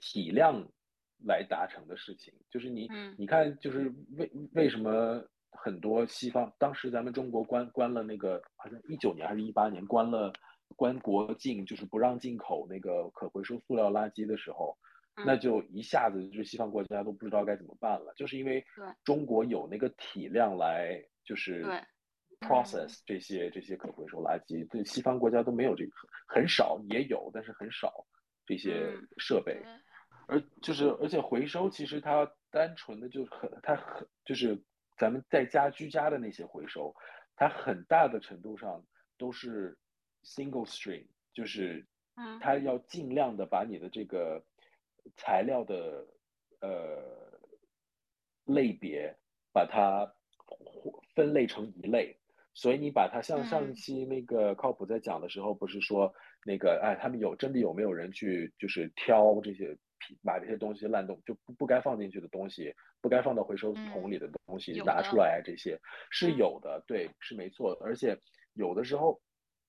[0.00, 0.68] 体量
[1.24, 10.32] 来达成的事情，就是你嗯你看就是为为什么很多西方当时咱们中国关关了那个好像一九年还是一八年关了
[10.74, 14.76] 关国境，就是不让进口那个可回收塑料垃圾的时候，
[15.14, 15.40] 那嗯。
[15.40, 18.64] 就一下子就西方国家都不知道该怎么办了，就是因为
[19.04, 21.80] 中国有那个体量来就是对
[22.42, 25.92] process 这些这些可回收垃圾，对西方国家都没有这个，
[26.26, 28.06] 很少也有，但是很少
[28.44, 29.54] 这些嗯设备。
[29.54, 29.64] 对
[30.28, 34.56] 而就是而且回收其实它单纯的就很它很就是
[34.96, 36.94] 咱们在家居家的那些回收，
[37.34, 38.82] 它很大的程度上
[39.18, 39.76] 都是
[40.22, 44.42] single stream，就是嗯它要尽量的把你的这个
[45.16, 46.06] 材料的
[46.60, 47.02] 呃
[48.44, 49.14] 类别
[49.52, 50.14] 把它
[51.14, 52.16] 分类成一类。
[52.54, 53.66] 所以你把它像上一。
[53.66, 56.12] 嗯期那个靠谱在讲的时候，不是说
[56.44, 65.78] 那个哎，他们有真的有没有人去就是挑这些皮把这些东西烂东就不不该放进去的东西，不该放到回收桶里的东西拿出来，这些
[66.10, 66.36] 是嗯。
[66.36, 67.72] 有的，对，是没错。
[67.82, 68.16] 而且
[68.54, 69.20] 有的时候，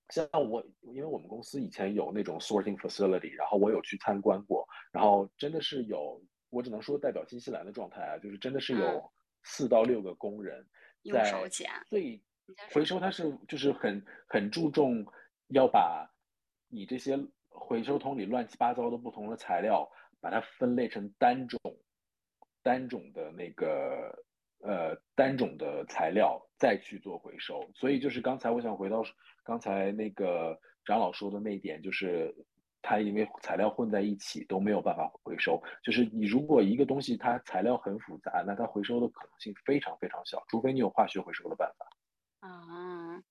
[0.10, 9.10] 像我，因为我们公司以前有那种 sorting facility，然后我有去参观过，然后真的是有，我只能说代表新西兰的状态啊，就是真的是有嗯
[9.44, 10.66] 四到六个工人
[11.12, 12.22] 在捡最
[12.74, 15.06] 回收，它是就是很很注重
[15.48, 16.10] 要把
[16.68, 17.18] 你这些
[17.50, 21.60] 回收桶里乱七八糟的不同的材料，把它分类成单种
[22.62, 24.26] 单种的那个
[24.60, 27.70] 呃单种的材料再去做回收。
[27.76, 29.04] 所以就是刚才我想回到
[29.44, 32.34] 刚才那个长老说的那一点，就是
[32.82, 35.62] 它因为材料混在一起都没有办法回收。
[35.84, 41.86] 就是你如果一个东西它材料很复杂，那它回收的可能性非常非常小，除非你有化学回收的办法。
[42.44, 43.24] 啊，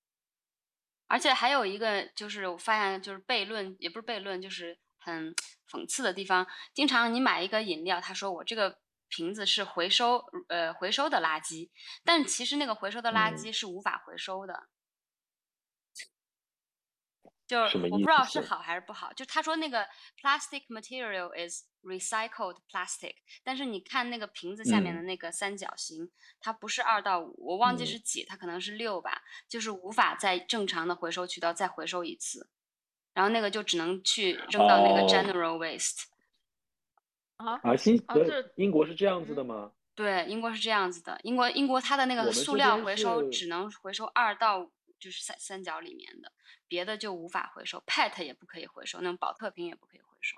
[1.07, 5.35] 而且还有一个就是我发现就是悖论，也不是悖论，就是很
[5.71, 6.47] 讽刺的地方。
[6.73, 11.69] 经常你买一个饮料，他说我这个瓶子是回收呃回收的垃圾，
[12.05, 14.69] 但其实那个回收的垃嗯圾是无法回收的。
[17.53, 17.59] 就
[17.91, 19.87] 我不知道是好还是不好，就他说那个
[20.19, 25.05] plastic material is recycled plastic，但是你看那个瓶子下面的嗯。
[25.05, 26.11] 那个三角形，
[26.41, 27.87] 它不是二到五，我忘记嗯。
[27.87, 32.49] 是几，它可能是六吧，就是无法在正常的回收渠道再回收一次，
[33.13, 35.07] 然后那个就只能去扔到那个哦。
[35.07, 36.05] general waste。
[37.37, 39.45] 啊，啊，新呃啊这英国是这样子的。
[39.45, 39.73] 吗？
[39.95, 46.31] 对，英国是这样子的，英国英国它的那个塑料回收只能回收二到五，就是三三角里面的，
[46.69, 50.37] 别的就无法回收，PET 也不可以回收，那种保特瓶也不可以回收。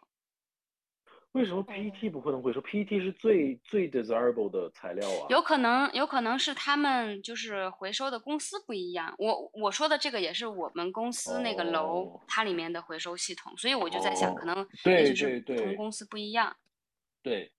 [1.33, 5.27] 为什么 PET 不可能回收？PET 是最最 desirable 的材料啊。
[5.29, 9.15] 有可能，有可能是他们就是回收的公司不一样。
[9.19, 16.57] 我我说的这个也是我们公司那个楼、哦它里面的回收系统，所以我就在想，哦可能对也许是对对不同公司不一样。
[17.23, 17.53] 对，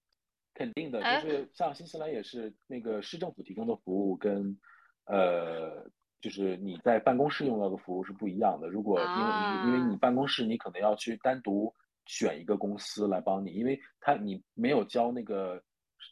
[0.54, 4.58] 肯定的，哎就是像新西兰也是那个市政府提供的服务跟
[5.06, 5.86] 呃，
[6.26, 8.68] 就是你在办公室用到的服务是不一样的。
[8.68, 11.72] 如果因为你因为你啊办公室你可能要去单独
[12.08, 15.62] 选一个公司来帮你，因为他你没有交那个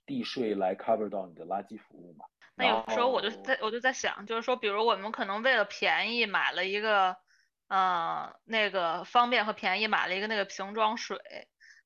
[0.05, 2.25] 地税来 cover 到你的垃圾服务嘛。
[2.53, 7.17] 那有时候我就在我就在想，就是说，比如我们可能为了便宜买了一个，
[7.69, 11.17] 呃，那个方便和便宜买了一个那个瓶装水，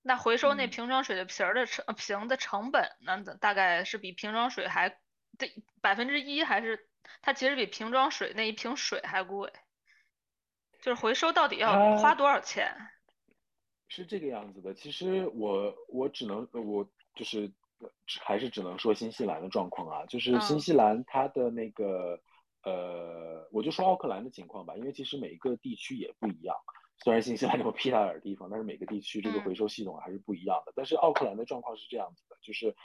[0.01, 4.89] 那回收那嗯瓶装水的瓶儿的成呃瓶的成本，那大概是比瓶装水还
[5.37, 5.49] 这
[5.81, 6.86] 百分之一，还是
[7.21, 9.51] 它其实比瓶装水那一瓶水还贵？
[10.81, 12.75] 就是回收到底要花多少钱？
[13.89, 17.51] 是这个样子的，其实我我只能我就是
[18.21, 22.19] 还是只能说新西兰的状况啊，就是新嗯西兰它的那个
[22.63, 26.55] 呃，我就说奥克兰的情况吧，因为其实每一个地区也不一样。
[27.03, 30.73] 虽然新西兰这么屁大点儿地方，但是每个地区这个嗯回收系统还是不一样的。
[30.75, 32.75] 但是奥克兰的状况是这样子的，就是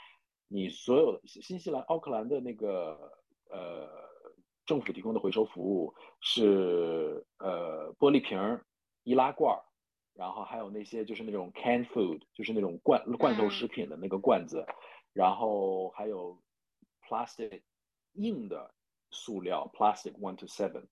[0.47, 3.11] 你所有新西兰奥克兰的那个
[3.49, 3.89] 呃
[4.65, 8.65] 政府提供的回收服务是呃玻璃瓶儿、
[9.03, 9.61] 易拉罐儿，
[10.13, 14.65] 然后还有那些就是那种 canned food，就是那种罐罐头嗯食品的那个罐子，
[15.11, 16.41] 然后还有
[17.07, 17.61] plastic
[18.13, 18.73] 硬的
[19.11, 20.85] 塑料 plastic one to seven，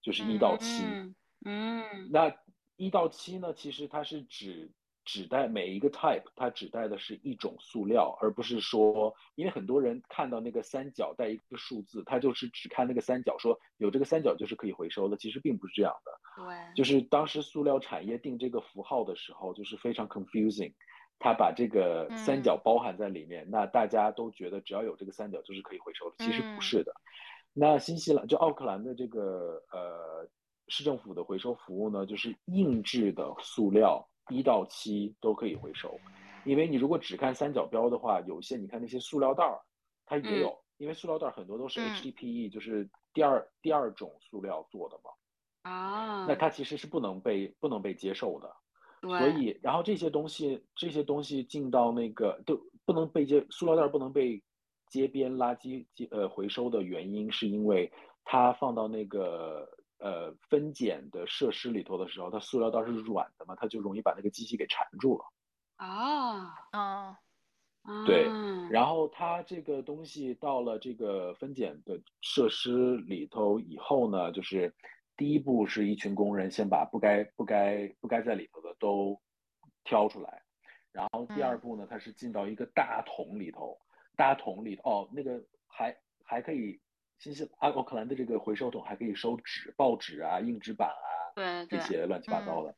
[0.00, 0.84] 就是一到七。
[0.84, 1.14] 嗯
[1.44, 2.36] 嗯那
[2.76, 4.72] 一到七呢，其实它是指
[5.08, 16.12] 指代每一个 type，它指代的是一种塑料，而不是说，因为很多人看到那个三角带一个数字，他就是只看那个三角，说有这个三角就是可以回收的，其实并不是这样的。
[16.36, 20.74] 对，就是当时塑料产业定这个符号的时候，就是非常 confusing，
[21.18, 26.92] 他把这个三角包含在里面，那大家都觉得只要有这个三角就是可以回收的，其实不是的。
[27.54, 30.28] 那新西兰就奥克兰的这个呃
[30.68, 35.98] 市政府的回收服务呢，就是硬质的塑料一到七都可以回收，
[36.44, 39.60] 因为你如果只看三角标的话，有些你看那些塑料袋儿，
[40.06, 41.90] 它也有，因为塑料袋儿很多都是嗯。
[41.90, 45.10] HDPE，、就是第二第二种塑料做的嘛。
[45.70, 48.54] 啊，那它其实是不能被不能被接受的，
[49.02, 54.42] 所以然后这些东西这些东西进到那个都不能被接，塑料袋不能被
[54.88, 57.92] 街边垃圾接呃回收的原因，是因为
[58.24, 65.24] 它放到那个呃分拣的设施里头的时候，它塑料袋是软的嘛，它就容易把那个机器给缠住了。
[65.76, 67.18] 啊，啊
[68.04, 68.28] 对。
[68.28, 74.74] 啊然后它这个东西到了这个分拣的设施里头以后呢，就是
[75.16, 79.18] 第一步是一群工人先把不该不该不该在里头的都
[79.84, 80.42] 挑出来，
[80.92, 81.60] 然后第二嗯。
[81.60, 83.78] 步呢，它是进到一个大桶里头，
[84.16, 86.78] 大桶里哦，那个还还可以，
[87.18, 92.74] 新西兰奥克兰的这个回收桶还可以收纸、报纸啊、硬纸板啊，对对，这些乱七八糟的。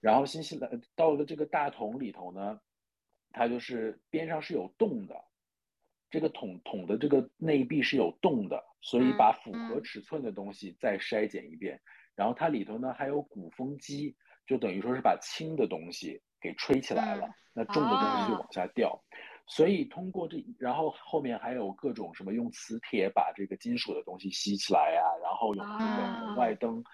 [0.00, 2.60] 然后新西兰到了这个大桶里头呢，
[3.30, 5.14] 它就是边上是有洞的，
[6.10, 11.80] 这个桶桶的这个内壁是有洞的，所以嗯把符合嗯尺寸的东西再筛检一遍。
[12.16, 19.04] 然后它里头呢还有鼓风机，就等于说是把轻的东西给吹起来了，嗯那重的东西就啊往下掉。
[19.50, 26.84] 所以通过这，然后后面还有各种什么用磁铁把这个金属的东西吸起来呀、然后用这个红外啊灯，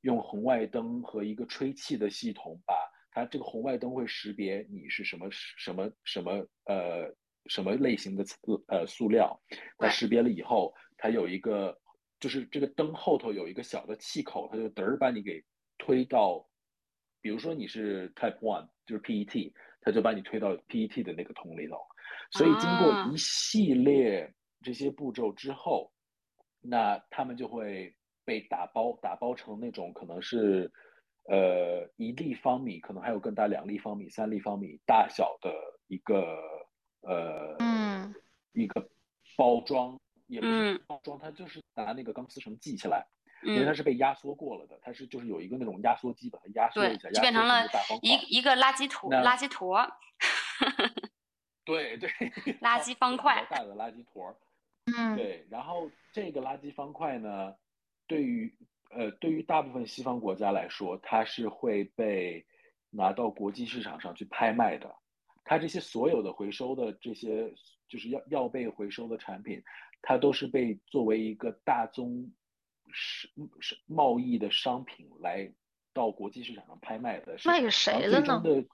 [0.00, 2.74] 用红外灯和一个吹气的系统把
[3.10, 6.32] 它这个红外灯会识别你是什么什么什么
[6.64, 7.14] 呃
[7.46, 8.24] 什么类型的
[8.68, 9.38] 呃塑料，
[9.76, 11.78] 它识别了以后，它有一个
[12.18, 15.44] 就是这个灯后头有一个小的气口，它就嘚儿把你给
[15.76, 16.48] 推到，
[17.20, 21.76] 比如说你是 Type One，就是 PET，它就把你推到 PET 的那个桶里头。
[22.30, 23.10] 所以经过啊。
[23.12, 25.92] 一系列这些步骤之后，
[26.60, 27.94] 那他们就会
[28.24, 30.70] 被打包，打包成那种可能是
[31.28, 35.52] 呃一立方米，可能还有更大两立方米、三立方米大小的
[35.86, 36.38] 一个
[37.02, 38.14] 呃嗯。
[38.52, 38.88] 一个
[39.36, 40.80] 包装，也不是嗯。
[40.88, 43.06] 包装，它就是拿那个钢丝绳系起来，
[43.44, 43.66] 因为嗯。
[43.66, 47.64] 它是被压缩过了的，它是就是有一个那种压缩机把它压缩一下，，就变成了
[48.02, 49.86] 一一个垃圾坨，垃圾坨，
[51.68, 52.08] 对对，
[52.60, 54.36] 垃圾方块大的垃圾坨儿。
[54.86, 57.54] 嗯对，然后这个垃圾方块呢，
[58.06, 58.50] 对于
[58.90, 62.46] 呃对于大部分西方国家来说，它是会被
[62.88, 64.90] 拿到国际市场上去拍卖的。
[65.44, 67.52] 它这些所有的回收的这些
[67.86, 69.62] 就是要要被回收的产品，
[70.00, 72.32] 它都是被作为一个大宗
[72.90, 73.28] 是
[73.60, 75.52] 是贸易的商品来
[75.92, 77.36] 到国际市场上拍卖的。
[77.44, 78.66] 卖给谁然后了呢的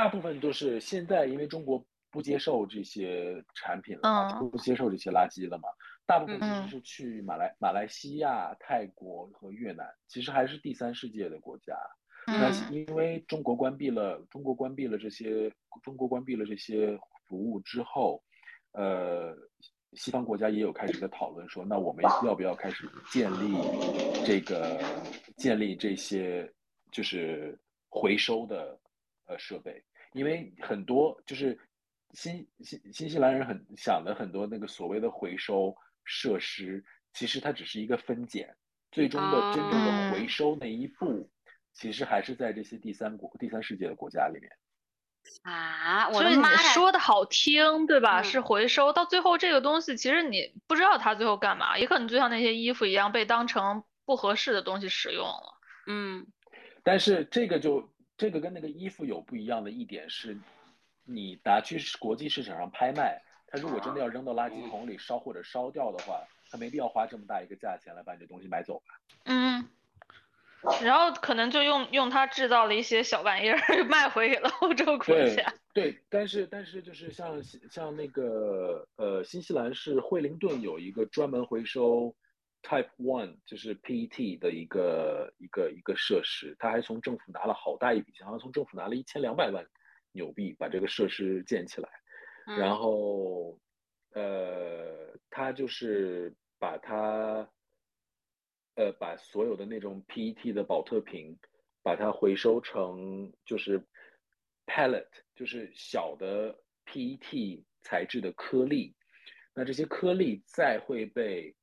[0.00, 5.68] 大部分都是现在因为中国不接受这些产品了嘛，嗯不接受这些垃圾了嘛，
[6.06, 11.76] 大部分其嗯实是去马来马来西亚、泰国和越南，其实还是第三世界的国家。
[12.26, 18.24] 那嗯因为中国关闭了，中国关闭了这些，中国关闭了这些服务之后，
[18.72, 19.36] 呃，
[19.92, 23.54] 西方国家也有开始在讨论说，那我们要不要开始建立
[24.24, 24.80] 这个
[25.36, 26.50] 建立这些
[26.90, 27.54] 就是
[27.90, 28.80] 回收的
[29.26, 29.84] 呃设备？
[30.12, 31.58] 因为很多就是
[32.12, 38.56] 新新新西兰人很想的很多那个所谓的回收设施，其实它只是一个分拣，
[38.90, 41.30] 最终的真正的回收那一步。
[41.72, 44.50] 其实还是在这些第三国、第三世界的国家里面。
[45.42, 46.56] 啊，我所以你的妈呀！
[46.56, 48.22] 说的好听，对吧？
[48.22, 55.60] 嗯是回收，到最后这个东西其实你不知道它最后干嘛，也可能就像那些衣服一样被当成不合适的东西使用了。
[55.86, 56.26] 嗯
[56.82, 57.88] 但是这个就
[58.20, 60.38] 这个跟那个衣服有不一样的一点是，
[61.06, 68.84] 你拿去国际市场上拍卖，它如果真的要扔到垃圾桶里烧或者烧掉的话，它没必要花这么大一个价钱来把你的东西买走吧。
[69.24, 69.66] 嗯，
[70.82, 73.58] 然后可能就用用它制造了一些小玩意儿，
[73.88, 75.54] 卖回给了欧洲国对家。
[75.72, 82.14] 对，但是但是就是像像那个呃，新西兰是惠灵顿有一个专门回收
[82.62, 89.66] Type One 就是 PET 的一个一个一个设施，他还从政府拿了好大一笔钱，好像从政府拿了一千两百万
[90.12, 91.88] 纽币把这个设施建起来，
[92.58, 93.60] 然嗯后
[94.12, 97.48] 呃，他就是把它
[98.74, 101.38] 呃把所有的那种 PET 的保特瓶，
[101.82, 103.82] 把它回收成就是
[104.66, 108.94] pellet，就是小的 PET 材质的颗粒。
[109.54, 111.54] 那这些颗粒再会被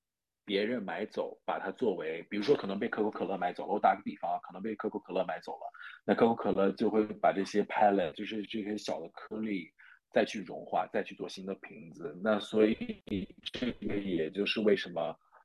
[0.48, 3.74] 别人买走，把它作为，比如说可能被可口可乐买走了。
[3.74, 5.72] 我打个比方啊，可能被可口可乐买走了，
[6.06, 9.70] 那可口可乐就会把这些 pellet，就是这些小的颗粒。
[10.10, 12.18] 再去融化，再去做新的瓶子。
[12.24, 13.04] 那所以
[13.52, 15.02] 这个也就是为什么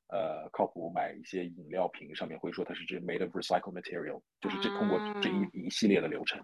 [0.08, 6.40] 呃靠谱买一些饮料瓶上面会说它是这 made of recycled material，就是这通过这嗯一一系列的流程。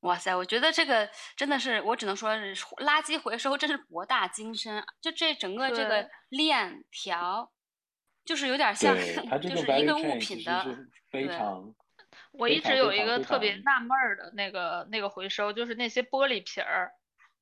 [0.00, 7.52] 哇塞，我觉得这个真的是，我只能说是垃圾回收真是博大精深啊，就这整个这个链条，
[8.24, 8.96] 就是有点像，
[9.46, 10.78] 就是一个物品的，
[11.10, 11.28] 非。
[11.28, 11.74] 对常
[12.32, 16.92] 我一直有一个特别纳闷儿的那个那个回收，就是那些玻璃瓶儿，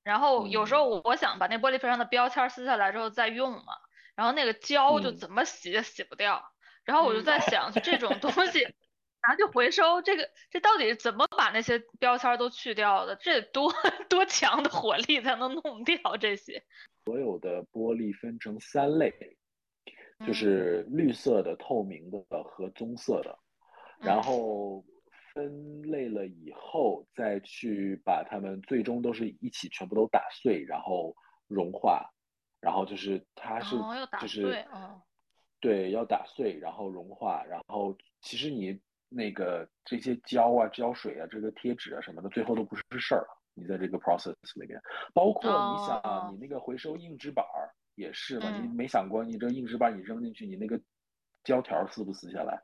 [0.05, 0.77] 然后有时嗯。
[0.77, 3.75] 候我我想把那玻璃瓶上的标签儿撕下来之后再用嘛，
[4.17, 5.13] 然后那个胶就嗯。
[5.13, 6.45] 怎么洗也洗不掉，
[6.85, 7.25] 然后我就嗯。
[7.25, 8.69] 在想，就这种东西
[9.23, 13.17] 拿去回收，这个这到底是怎么把那些标签儿都去掉的？
[13.17, 13.73] 这得多
[14.09, 16.63] 多强的火力才能弄掉这些？
[17.05, 19.13] 所有的玻璃分成三类，
[20.27, 20.35] 就嗯。
[20.35, 23.39] 是绿色的、透明的和棕色的，
[24.01, 24.23] 然嗯。
[24.23, 24.85] 后
[25.35, 31.15] 分类了以后，再去把它们最终都是一起全部都打碎，然后
[31.47, 32.09] 融化，
[32.61, 33.77] 然后就是它是
[34.21, 34.67] 就是
[35.61, 43.39] 对，要打碎，然后融化，然后其实你那个这些胶啊、胶水啊、这个贴纸啊什么的，最后都不是事儿了。
[43.55, 44.81] 你在这个 process 里面，
[45.13, 50.81] 包括你想哦你那个回收硬纸板儿也是嘛，你嗯没想过你这硬纸板你扔进去，你那个
[51.43, 52.63] 胶条撕不撕下来？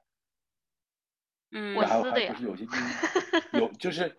[1.50, 2.70] 嗯，我还有撕的呀还不是有些硬
[3.58, 4.16] 有就是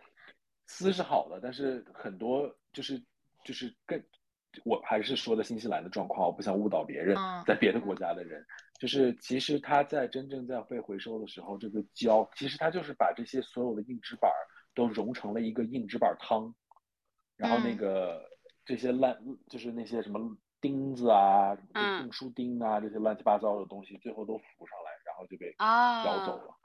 [0.67, 3.01] 撕是好的，但是很多就是
[3.45, 4.03] 就是更，
[4.63, 8.45] 我还是说的新西兰的状况，我不想误导别人嗯，在别的国家的人，
[8.79, 14.39] 就是其实它在真正在被回收的时候，这个胶其实它就是把这些所有的硬纸板儿
[14.73, 16.53] 都融成了一个硬纸板汤，
[17.35, 17.77] 然后那嗯。
[17.77, 18.23] 个
[18.65, 19.17] 这些烂
[19.49, 21.99] 就是那些什么钉子啊、什么嗯。
[21.99, 26.55] 订书钉啊这些乱七八糟的东西，最后都浮上来，然后就被啊咬走了。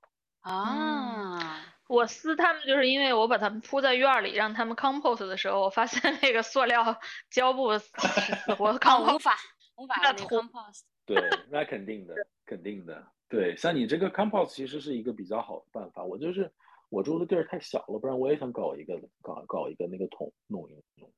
[0.41, 6.99] 啊，我撕它们就是因为我把它们铺在院儿里让它们 compost 的时候，我发现那个塑料
[7.31, 9.37] 胶布是死活啊，无法
[9.77, 12.15] 无法那那个 compost， 对，那肯定的，
[12.47, 13.07] 肯定的。
[13.29, 16.03] 对，像你这个 compost 其实是一个比较好的办法。
[16.03, 16.51] 我就是
[16.89, 21.13] 我住的地儿太小了，不然我也想搞一个搞搞一个那个桶弄一弄。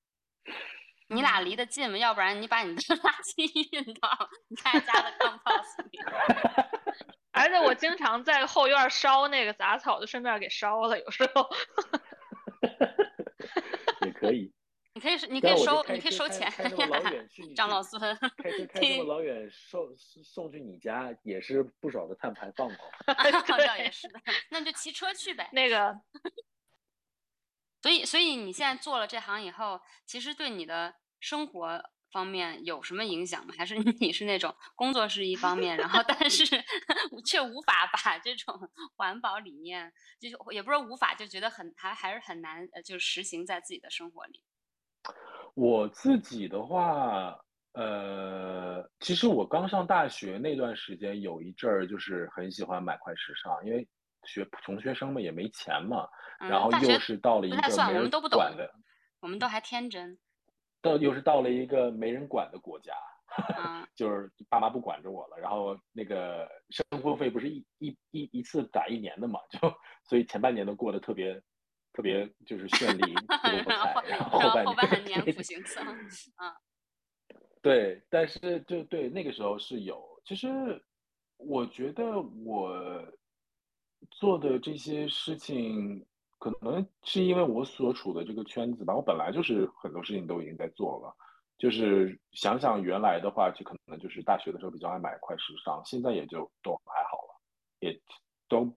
[1.08, 1.96] 你俩离得近吗？
[1.96, 4.10] 要不然你把你的垃圾运到
[4.48, 5.98] 你大家的 compost 里。
[7.32, 11.48] 而且我经常在后院烧那个杂草，就顺便给烧了，有时候。
[14.06, 14.52] 也可以。
[14.94, 16.52] 你可以，你可以收， 你可以收钱
[17.56, 17.98] 张老孙。
[18.36, 22.76] 开车开这么老远送送去你家，也是不少的碳排放哦。
[23.48, 24.20] 倒也是的，
[24.50, 25.48] 那你就骑车去呗。
[25.52, 25.98] 那个
[27.80, 33.54] 所以，所以你现在做了这行以后，其实对你的生活方面有什么影响吗？
[33.56, 36.44] 还是你是那种工作是一方面，然后 但是
[37.24, 38.54] 却无法把这种
[38.96, 44.44] 环保理念，就是也不是无法，就觉得很还还是很难，呃，就实行在自己的生活里。
[45.54, 47.38] 我自己的话，
[47.72, 53.86] 呃，其实我刚上大学那段时间，有一阵儿就是很喜欢买快时尚，因为
[54.24, 56.06] 学穷学生嘛也没钱嘛，
[56.38, 58.70] 然嗯，后又是到了一个没人我们都不懂管的，
[59.20, 60.18] 我们都还天真。
[60.82, 62.92] 到又是到了一个没人管的国家，
[63.56, 69.58] 嗯 就是爸妈不管着我了，然后那个生活费不是一一一一次打一年的嘛，就
[70.04, 71.40] 所以前半年都过得特别
[71.92, 73.14] 特别就是绚丽
[73.64, 76.52] 多然后彩，然后后后半后半年对年 苦行僧，嗯。
[77.62, 80.48] 对，但是就对那个时候是有，其实
[81.36, 83.06] 我觉得我
[84.10, 86.04] 做的这些事情，
[86.42, 91.14] 可能是因为我所处的这个圈子吧，我本来就是很多事情都已经在做了，
[91.56, 97.40] 就是想想原来的话，就可能就是大学的时候比较爱买快时尚，现在也就都还好了，
[97.78, 97.96] 也
[98.48, 98.76] 都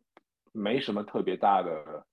[0.52, 2.06] 没什么特别大的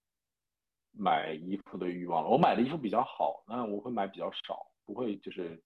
[0.91, 2.31] 买衣服的欲望了。
[2.31, 5.63] 我买的衣服比较好，那我会买比较少，不会就是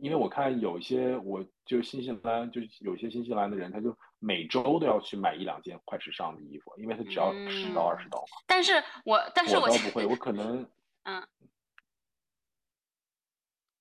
[0.00, 3.94] 因为我看有一些，我就新西兰，就有些新西兰的人，他就
[4.24, 8.42] 每周都要去买一两件快时尚的衣服，因为它只要十到二十刀嘛。
[8.46, 10.66] 但是我，但是我倒不会，我可能，
[11.04, 11.26] 嗯，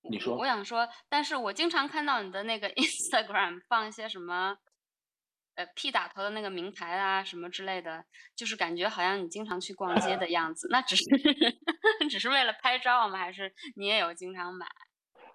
[0.09, 4.57] 你说，我想说，但是我经常看到你的那个 Instagram 放一些什么，
[5.55, 8.03] 呃，P 打头的那个名牌啊，什么之类的，
[8.35, 10.67] 就是感觉好像你经常去逛街的样子。
[10.69, 11.03] 那只是
[12.09, 13.17] 只是为了拍照吗？
[13.17, 14.67] 还是你也有经常买？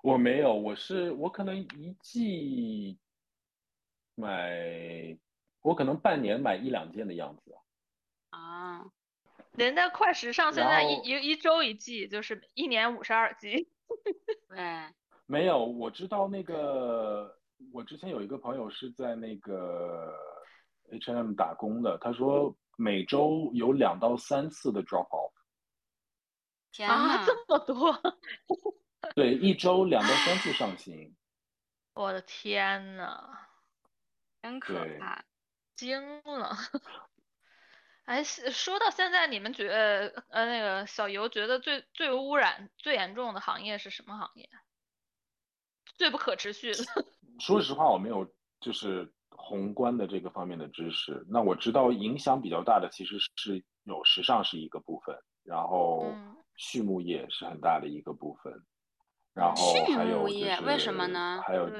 [0.02, 2.98] 我没有，我是我可能一季
[4.18, 5.16] 买，
[5.62, 7.56] 我可能半年买一两件的样子。
[8.30, 8.84] 啊，
[9.52, 13.70] 人家快时尚现在一一一周一季，就是一年五十二季。
[14.48, 14.58] 对，
[15.26, 17.38] 没有，我知道那个，
[17.72, 20.12] 我之前有一个朋友是在那个
[20.90, 25.32] H&M 打工的，他说每周有两到三次的 drop off。
[26.72, 27.98] 天啊，这么多！
[29.14, 31.16] 对，一周两到三次上新。
[31.94, 33.47] 我的天呐，
[34.48, 35.22] 真可怕，
[35.76, 36.56] 惊了！
[38.06, 44.48] 哎，说到现在，你们觉得呃，那个小游觉得最最污染最严重的行业是什么行业？
[45.98, 46.84] 最不可持续的？
[47.38, 48.26] 说实话，我没有
[48.60, 51.22] 就是宏观的这个方面的知识。
[51.28, 56.14] 那我知道影响比较大的其实是有时尚是一个部分，然后
[56.56, 58.50] 畜牧业是很大的一个部分。
[59.34, 61.42] 然后还有就是，为什么呢？
[61.46, 61.70] 还有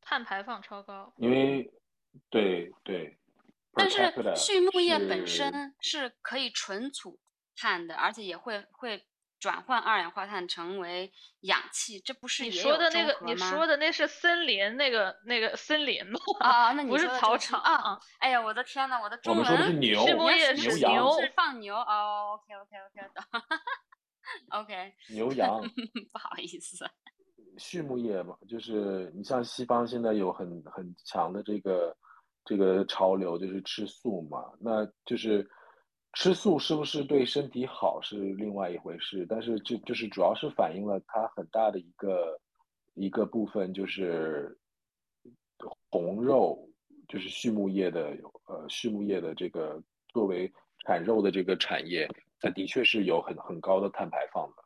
[0.00, 1.12] 碳排放超高。
[1.16, 1.72] 因为，
[2.28, 3.16] 对对。
[3.72, 7.18] 但是畜牧业本身是可以存储
[7.56, 9.06] 碳的，而且也会会
[9.38, 13.16] 转换二氧化碳成为氧气，这不是你说的那个？
[13.24, 16.18] 你说的那是森林，那个那个森林吗？
[16.40, 17.98] 啊，那 不是草场啊！
[18.18, 19.80] 哎呀，我的天呐，我的中文。
[19.80, 22.40] 畜牧业是牛，是放牛哦。
[22.42, 23.42] OK OK OK，懂。
[24.50, 25.60] OK，牛羊，
[26.12, 26.84] 不好意思，
[27.56, 31.96] 畜牧业嘛，就是你像西方现在有很很强的这个
[32.44, 35.48] 这个潮流，就是吃素嘛，那就是
[36.14, 42.40] 吃素是不是对身体好是另外一回事，但是这就是主要是反映了它很大的一个
[42.94, 44.58] 一个部分，就是
[45.90, 46.68] 红肉，
[47.08, 50.52] 就是畜牧业的呃畜牧业的这个作为
[50.84, 52.08] 产肉的这个产业。
[52.42, 54.64] 它的确是有很很高的碳排放的，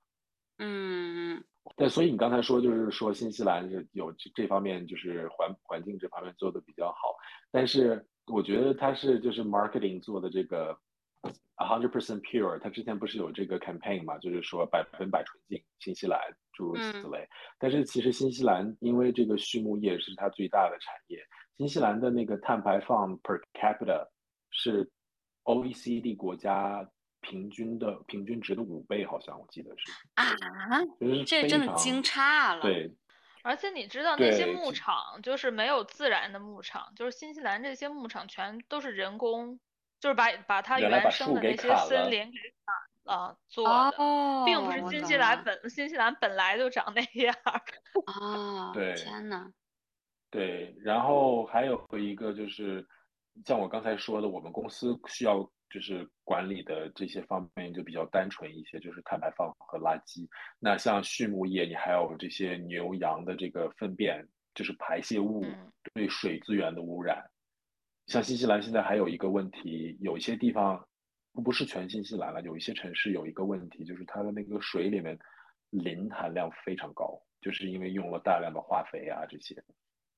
[0.59, 1.45] 嗯，
[1.77, 7.17] 对，所以你刚才说就是说新西兰是有这这方面就是环环境这方面做的比较好，
[7.51, 10.79] 但是我觉得它是就是 marketing 做的这个
[11.57, 16.21] a hundred percent pure，它之前不是有这个 campaign 嘛，就是说百分百纯净新西兰
[16.53, 17.27] 诸如此类，
[17.59, 21.19] 但是其实新西兰因为这个畜牧业是它最大的产业，
[21.57, 24.07] 新西兰的那个碳排放 per capita
[24.51, 24.89] 是
[25.45, 26.89] OECD 国家。
[27.25, 30.27] 平均的平均值的五倍，好像我记得是啊，
[31.27, 32.61] 这真的惊诧了。
[32.61, 32.95] 对，
[33.43, 39.59] 而且你知道那些牧场就是没有自然的牧场，就是新西兰这些牧场全都是人工，
[39.99, 43.97] 就是把把它原生的那些森林给砍了 做的，
[44.45, 47.35] 并不是新西兰本新西兰本来就长那样。
[48.05, 49.51] 啊，对，天呐。
[50.31, 52.87] 对，然后还有一个就是
[53.47, 55.51] 像我刚才说的，我们公司需要。
[55.75, 60.25] 就是管理的这些方面就比较单纯一些，就是碳排放和垃圾。
[60.61, 65.45] 那像畜牧业，你还有这些牛羊的这个粪便，就是排泄物
[65.93, 67.29] 对水资源的污染。
[68.07, 70.87] 像新西兰现在还有一个问题，有一些地方
[71.43, 75.19] 不是全新西兰了，有一些城市有一个问题，就是它的那个水里面
[75.71, 79.57] 磷含量非常高，就是因为用了大量的化肥啊这些。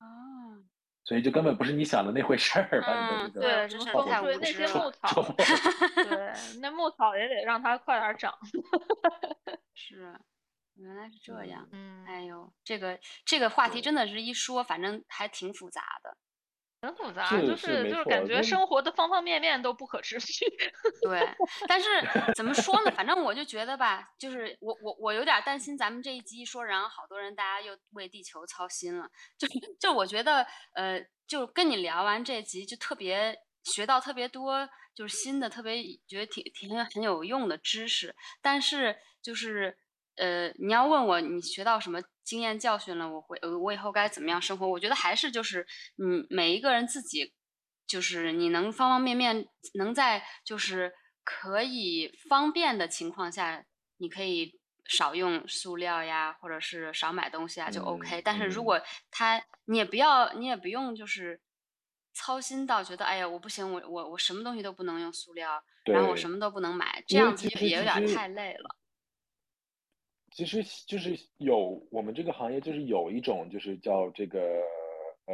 [0.01, 0.61] 哦。
[1.07, 3.85] 所以就根本不是你想的那回事儿，吧对，就是
[4.41, 5.23] 那些牧草，
[6.03, 8.37] 对，那牧草也得让它快点长。
[9.73, 10.13] 是，
[10.75, 11.65] 原来是这样。
[11.71, 16.17] 嗯，哎呦，这个这个话题真的是一说，反正还挺复杂的。
[16.81, 20.45] 很复杂，就是就是感觉生活的方方面面都不可持续。
[21.01, 21.27] 对，
[21.67, 21.87] 但是
[22.35, 22.91] 怎么说呢？
[22.91, 29.09] 反正我就觉得吧，就是我我我有点担心咱们这一集说，然后好多人大家又为地球操心了。
[29.37, 29.47] 就
[29.79, 38.15] 就我觉得，呃，就跟你聊完这集，就特别学到特别多，就是新的，特别觉得挺挺很有用的知识。
[38.41, 39.77] 但是就是。
[40.19, 43.09] 呃，你要问我你学到什么经验教训了？
[43.09, 44.67] 我会呃，我以后该怎么样生活？
[44.67, 45.65] 我觉得还是就是，
[45.97, 47.33] 嗯，每一个人自己，
[47.87, 50.91] 就是你能方方面面能在就是
[51.23, 53.63] 可以方便的情况下，
[53.99, 54.59] 你可以
[54.89, 58.21] 少用塑料呀，或者是少买东西啊，就 OK。
[58.21, 61.39] 但是如果他你也不要，你也不用就是
[62.13, 68.76] 操心到觉得哎呀我不行，我我我什么东西都不能用塑料，然后我什么都不能买，这样其实也有点太累了。
[70.37, 74.39] 其实就是有我们这个行业就是有一种就是叫这个
[75.25, 75.33] 呃，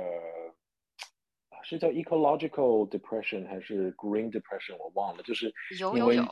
[1.61, 6.25] 是叫 ecological depression 还是 green depression 我忘了，就是有有有人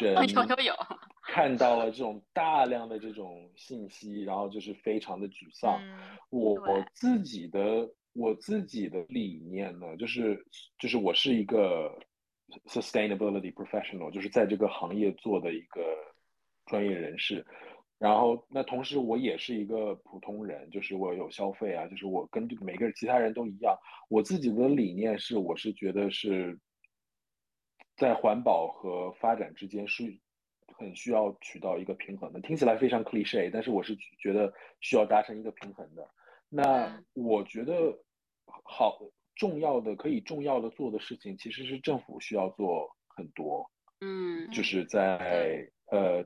[0.00, 0.74] 有有有，
[1.26, 5.78] 看到了这种大量的这种信息，然后就是非常的沮丧。
[5.82, 10.42] 嗯我我自己的我自己的理念呢，就是
[10.78, 11.94] 就是我是一个
[12.68, 15.82] sustainability professional，就是在这个行业做的一个
[16.64, 17.44] 专业人士。
[17.98, 23.74] 然后，那同时我也是一个普通人，就是我有消费啊，就是我跟每个其他人都一样。
[24.10, 26.58] 我自己的理念是，我是觉得是
[27.96, 30.02] 在环保和发展之间是
[30.76, 32.40] 很需要取到一个平衡的。
[32.40, 36.06] 听起来非常 cliche，但是我是觉得需要达成一个平衡的。
[36.48, 37.96] 那嗯我觉得
[38.64, 38.98] 好
[39.36, 43.70] 重要的可以重要的做的事情，其实是政府需要做很多。
[44.00, 46.24] 嗯就是在呃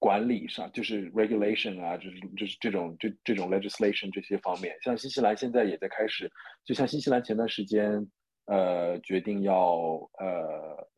[0.00, 6.28] 管理上，就是 regulation 啊，就是就是这种这这种 legislation 这些方面，像新西兰现在也在开始，
[6.64, 8.10] 就像新西兰前段时间
[8.46, 9.76] 呃决定要
[10.18, 10.88] 呃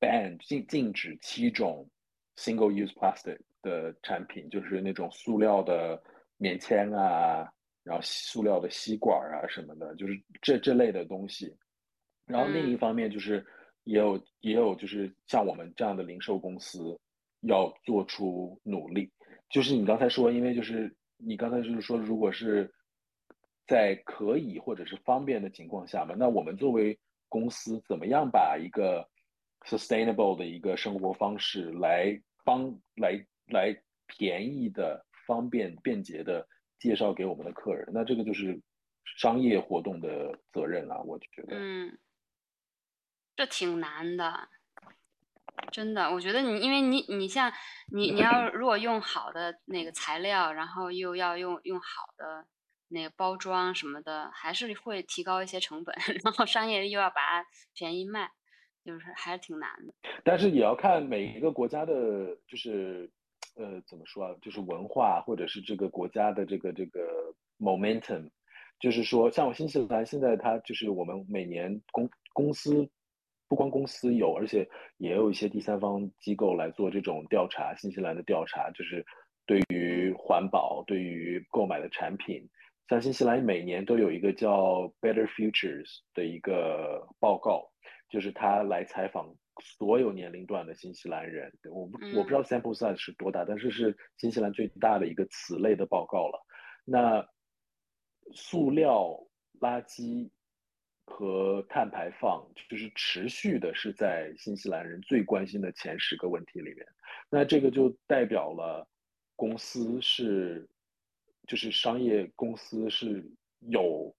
[0.00, 1.90] ban 禁禁止七种
[2.36, 6.00] single use plastic 的产品，就是那种塑料的
[6.36, 11.52] 棉签啊，然后塑料的吸管啊什么的，就是这这类的东西。
[12.24, 13.44] 然后另一嗯方面就是
[13.82, 16.96] 也有也有就是像我们这样的零售公司
[17.42, 19.10] 要做出努力，
[19.50, 22.72] 就是你刚才说，因为就是你刚才就是说，如果是
[23.66, 29.08] 在可以或者是方便的情况下嘛，那我们作为公司怎么样把一个
[29.66, 33.76] sustainable 的一个生活方式来帮来来
[34.06, 36.46] 便宜的、方便便捷的
[36.78, 38.60] 介绍给我们的客人，那这个就是
[39.04, 41.56] 商业活动的责任了，我觉得。
[41.56, 41.98] 嗯，
[43.36, 44.48] 这挺难的，
[45.70, 46.10] 真的。
[46.10, 47.52] 我觉得你，因为你你像
[47.92, 52.46] 你你要如果用好的那个材料，然后又要用用好的
[52.88, 55.94] 那个包装什么的，还是会提高一些成本，
[56.24, 58.30] 然后商业又要把它便宜卖，
[58.84, 59.92] 就是还是挺难的。
[60.24, 61.92] 但是也要看每一个国家的，
[62.46, 63.10] 就是
[63.56, 67.00] 呃怎么说啊，就是文化或者是这个国家的这个这个
[67.58, 68.30] momentum，
[68.80, 72.88] 就是说像我新西兰现在它就是我们每年公公司
[73.48, 74.68] 不光公司有，而且
[74.98, 79.04] 也有一些第三方机构来做这种调查，新西兰的调查就是
[79.46, 82.48] 对于环保，对于购买的产品。
[82.88, 87.68] 像新西兰每年都有一个叫 Better Futures 的一个报告，
[88.08, 91.52] 就是他来采访所有年龄段的新西兰人。
[91.70, 96.38] 我不我不知道 sample size 是多大，但是是新西兰最大的一个此类的报告了。
[96.84, 97.26] 那
[98.32, 99.18] 塑料
[99.60, 100.30] 垃圾
[101.08, 106.86] 和碳排放，就是持续的是在新西兰人最关心的前十个问题里面。
[107.30, 108.88] 那这个就代表了
[109.36, 110.68] 公司是。
[111.46, 113.24] 就是商业公司是
[113.60, 114.14] 有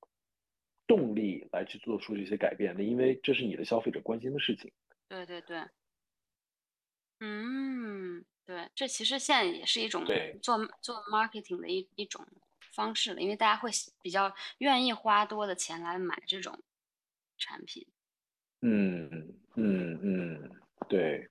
[0.87, 4.71] 动力来去做出这些改变的，因为这是你的消费者关心的事情。
[5.07, 5.63] 对对对，
[7.19, 10.03] 嗯，对，这其实现在也是一种
[10.41, 12.25] 做做 marketing 的一一种
[12.73, 13.69] 方式了，因为大家会
[14.01, 16.59] 比较愿意花多的钱来买这种
[17.39, 17.87] 产品。
[18.61, 19.09] 嗯
[19.55, 20.51] 嗯嗯，
[20.87, 21.29] 对。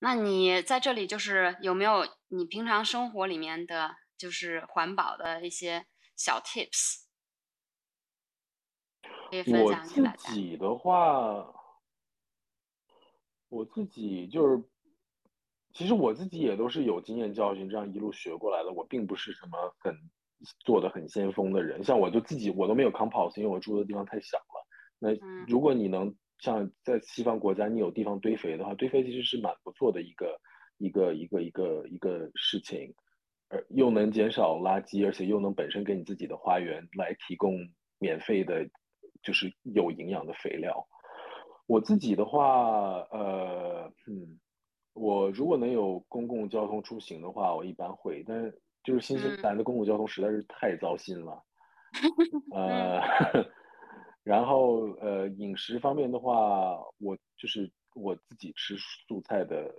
[0.00, 7.06] 那你在这里就是有没有你平常生活里面的就是环保的一些小 tips，
[9.30, 10.32] 可以分享给大家？
[10.32, 11.52] 己的话，
[13.48, 14.62] 我自己就是，
[15.72, 18.70] 其实我自己也都是有经验教训，这样一路学过来的。
[18.70, 19.92] 我并不是什么很
[20.64, 24.66] 做的很先锋的人，像我就自己我都没有 compost，因为我住的地方太小了。
[24.98, 30.38] 那嗯如果你能像在西方国家，你有地方堆肥的话，堆肥其实是蛮不错的一个
[30.78, 32.94] 一个一个一个一个事情，
[33.48, 37.54] 而，又能减少垃圾，而且又能本身给你自己的花园来提供
[37.98, 38.68] 免费的，
[39.22, 40.86] 就是有营养的肥料。
[41.66, 44.38] 我自己的话，呃，嗯，
[44.94, 48.58] 我如果能有公共交通出行的话，我一般会，但是
[48.88, 51.42] 就是新西嗯兰的公共交通实在是太糟心了，
[52.54, 53.00] 呃。
[54.24, 59.72] 然后呃，饮食方面的话，我就是我自己吃素菜的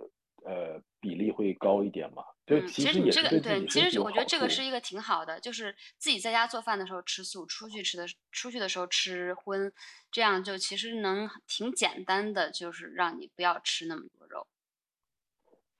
[0.44, 2.24] 呃比例会高一点嘛。
[2.44, 9.72] 就嗯，其其实你这个对，其实我觉得这个是一个挺好的，就是自己在家做饭的时候吃素，出去吃的出去的时候吃荤，
[10.10, 14.48] 这样就其实能挺简单的，就是让你不要吃那么多肉。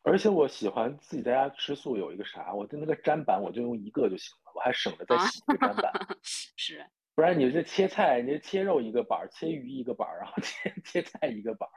[0.03, 5.93] 而且我喜欢自己在家吃素，有一个啥，我的那个砧板我就用一个就行了，我还省得再啊洗一个砧板。
[6.57, 11.77] 是，不然你这切菜，你这切肉一个板儿，切鱼一个板儿，然后 切切菜一个板儿，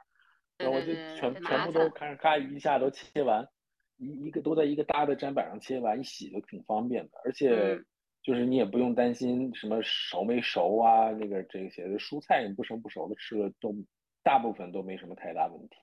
[0.56, 1.90] 然后我就全全部都。
[1.90, 3.46] 咔咔一下都切完，
[3.98, 7.84] 一一个都在一个大的砧板上切完，一洗就挺方便的，而且嗯
[8.22, 13.74] 就是你也不用担心什么熟没熟啊，那个这些蔬菜你不生不熟的吃了都
[14.22, 15.76] 大部分都没什么太大问题。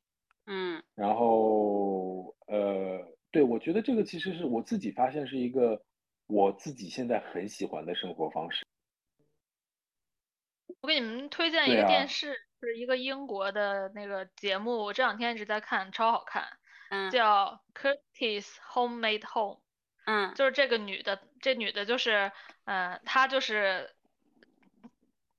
[0.48, 0.82] 嗯。
[0.96, 3.00] 然后呃，
[3.32, 5.82] 对，我觉得这个其实是我自己发现是一个
[6.28, 8.66] 我自己现在很喜欢的生活方式。
[10.82, 16.44] 我给你们推荐一个电视，是一个英国的那个节目，我这两天一直在看，超好看，
[16.90, 17.12] 嗯。
[17.12, 19.62] 叫 Curtis Homemade Home。
[20.06, 20.34] 嗯。
[20.34, 22.32] 就是这个女的，这女的就是，
[22.66, 23.96] 呃，她就是，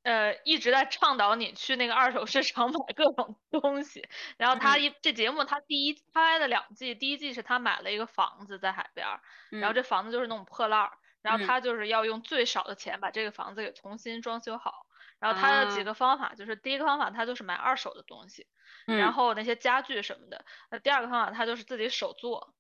[0.03, 4.09] 呃，一直在倡导你去那个二手市场买各种东西。
[4.37, 10.93] 然后她嗯一这节目，他第一拍了两季，第一季是他买了一个房子在海边儿，然后嗯这房子就是那种破烂儿，
[11.23, 14.87] 然后他就是要用最少的钱把这个房子给重新装修好。
[15.21, 18.49] 然后他的几啊个方法就是，第一个方法他就是买二手的东西，
[18.87, 20.45] 然嗯后那些家具什么的。
[20.69, 22.55] 那第二个方法他就是自己手做。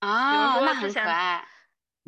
[0.00, 1.46] 啊，说那很可爱。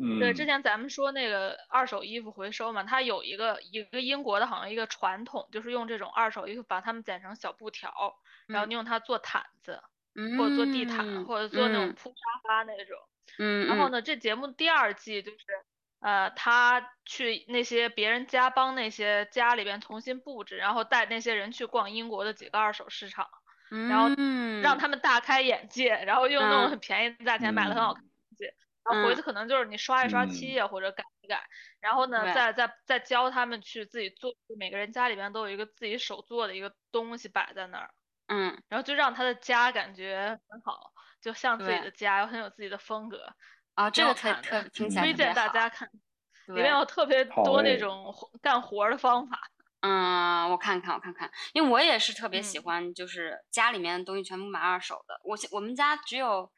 [0.01, 7.91] 嗯，对，之前咱们说那个二手衣服回收嘛，它有一个一个英国的好像一个传统，就是用这种二手衣服把它们剪成小布条，
[8.47, 9.81] 然后用它做毯子，
[10.15, 10.37] 嗯。
[10.37, 11.93] 或者做地毯，或者做那种嗯。
[11.95, 12.97] 铺沙发那种。
[13.37, 13.67] 嗯，嗯。
[13.67, 13.89] 然后。
[13.89, 15.37] 呢，这节目第二季就是，
[15.99, 23.27] 呃，他去那些别人家帮那些家里边重新布置，然后带那些人去逛英国的几个二手市场，
[23.89, 24.09] 然后。
[24.17, 28.03] 嗯让他们大开眼界，然后用那种嗯很便宜的价钱买了很好看
[28.83, 29.23] 然后回去嗯。
[29.23, 30.27] 可能就是你刷一刷嗯。
[30.27, 31.43] 漆呀、或者改一改，
[31.79, 37.91] 然后呢再再再教他们去自己做，每个人家里边都有一个自己手做的一个东西摆在那儿，
[38.29, 38.61] 嗯。
[38.69, 43.35] 然后就让他的家感觉很好，就像自己的家，又很有自己的风格，
[43.75, 45.89] 啊，这个特特听起来推荐大家看，
[46.53, 49.39] 里面有特别多那哎种活干活儿的方法。
[49.83, 52.61] 嗯，我看看，我看看，因为我也是特别喜嗯。
[52.61, 55.19] 欢，就是家里面的东西全部买二手的。
[55.23, 56.51] 我我们家只有，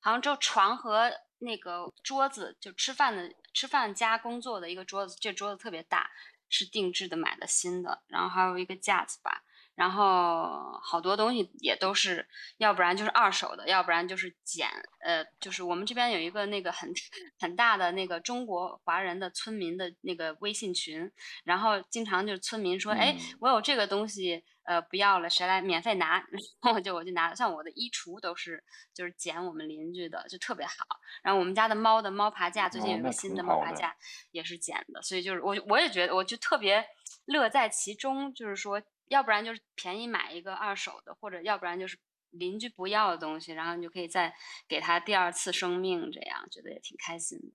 [0.00, 6.10] 好像只有床和那个桌子，就吃饭的吃饭加工作的一个桌子，这桌子特别大，
[6.48, 9.42] 是定制的买的新的，然后还有一个架子吧，
[9.74, 12.26] 然后好多东西也都是，
[12.56, 14.68] 要不然就是二手的，要不然就是捡，
[15.00, 16.92] 呃，就是我们这边有一个那个很
[17.38, 21.10] 很大的那个中国华人的村民的那个微信群，
[21.44, 23.36] 然后经常就是村民说，哎，嗯。
[23.40, 26.18] 我有这个东西，呃，不要了，谁来免费拿？
[26.28, 26.28] 然
[26.60, 28.62] 后我就我就拿了，像我的衣橱都是
[28.92, 30.74] 就是捡我们邻居的，就特别好。
[31.22, 33.96] 然后我们家的猫的猫爬架，最近有一个新的的猫爬架
[34.30, 36.86] 也是捡的，所以就是我我也觉得我就特别
[37.24, 41.98] 乐在其中，就是说，要不然就是便宜买一个二手的，或者要不然就是
[42.32, 44.34] 邻居不要的东西，然后你就可以再
[44.68, 47.46] 给它第二次生命，这样觉得也挺开心的。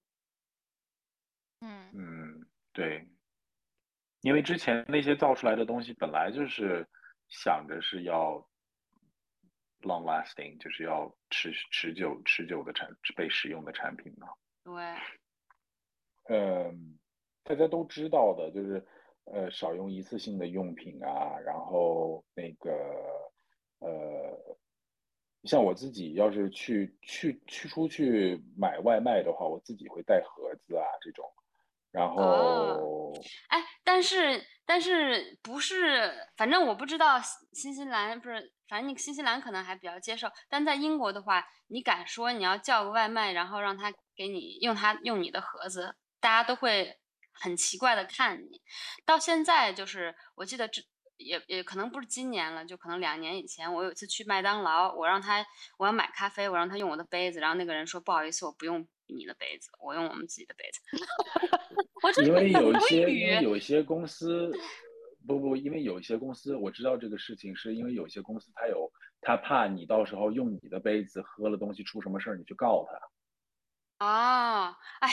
[1.62, 3.08] 嗯嗯，对，
[4.22, 6.88] 因为之前那些造出来的东西本来就是
[7.34, 8.48] 想着是要
[9.82, 14.28] long lasting，就是要持持久持久的产被使用的产品嘛。
[14.64, 14.74] 对，
[16.30, 17.00] 嗯，
[17.44, 18.86] 大家都知道的，就是
[19.26, 22.72] 呃少用一次性的用品啊，然后那个
[23.80, 24.58] 呃，
[25.44, 31.26] 像我自己要是去去去出去买外卖的话，我自己会带盒子啊这种，
[31.94, 33.14] 然后
[33.48, 46.98] 哎，但是但是不是，反正我不知道新新西兰不是，反正你新西兰可能还比较接受，但在英国的话，你敢说你要叫个外卖，然后让他给你用他用你的盒子，大家都会
[47.32, 48.62] 很奇怪的看你。
[49.06, 50.82] 到现在就是，我记得这
[51.18, 55.46] 也也可能不是今年了，就可能两年以前，我有一次去麦当劳，我让他
[55.78, 60.80] 我要买咖啡，我让他用我的杯子，然后那个人说不好意思，我不用你的杯子，我用我们自己的杯子。
[62.04, 63.44] 我因为有一些，因为。
[63.44, 64.52] 有一些公司，
[65.26, 68.92] 不不，因为有一些公司我知道这个事情，是因为有些公司他有
[69.22, 72.86] 他怕你到时候用你的杯子喝了东西出什么事儿，你去告
[74.00, 74.06] 他。
[74.06, 75.10] 哦，哎，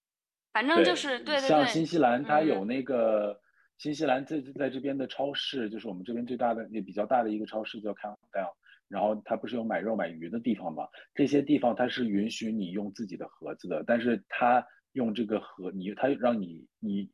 [0.52, 3.40] 反正就是对对对，像新西兰，它有嗯那个
[3.78, 8.52] 新西兰在在这边的超市，就是我们这边最大的也比较大的一个超市叫 Countdown，
[8.88, 10.86] 然后它不是有买肉买鱼的地方吗？
[11.14, 17.10] 这些地方它是允许你用自己的盒子的，但是它用这个盒，你它让你你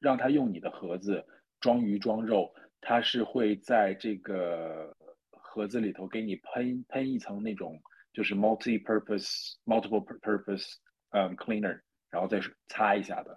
[0.00, 1.24] 让它用你的盒子
[1.60, 4.94] 装鱼装肉，它是会在这个
[5.30, 7.80] 盒子里头给你喷喷一层那种
[8.12, 10.74] 就是 multi-purpose multiple purpose
[11.10, 13.36] 嗯 cleaner，然后再擦一下的，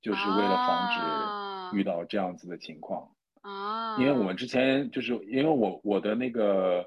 [0.00, 3.08] 就是为了防止遇到这样子的情况。
[3.42, 6.86] 啊，因为我们之前就是因为我我的那个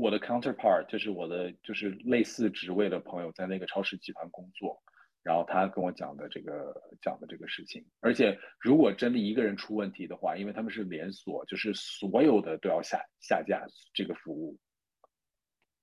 [0.00, 4.82] 我的 counterpart 就是我的就是类似职位的朋友在那个超市集团工作，
[5.22, 14.56] 然后他跟我讲的这个讲的这个事情，而且如果真的一个人出问题的话，因为他们是连锁，就是所有的都要下下架这个服务。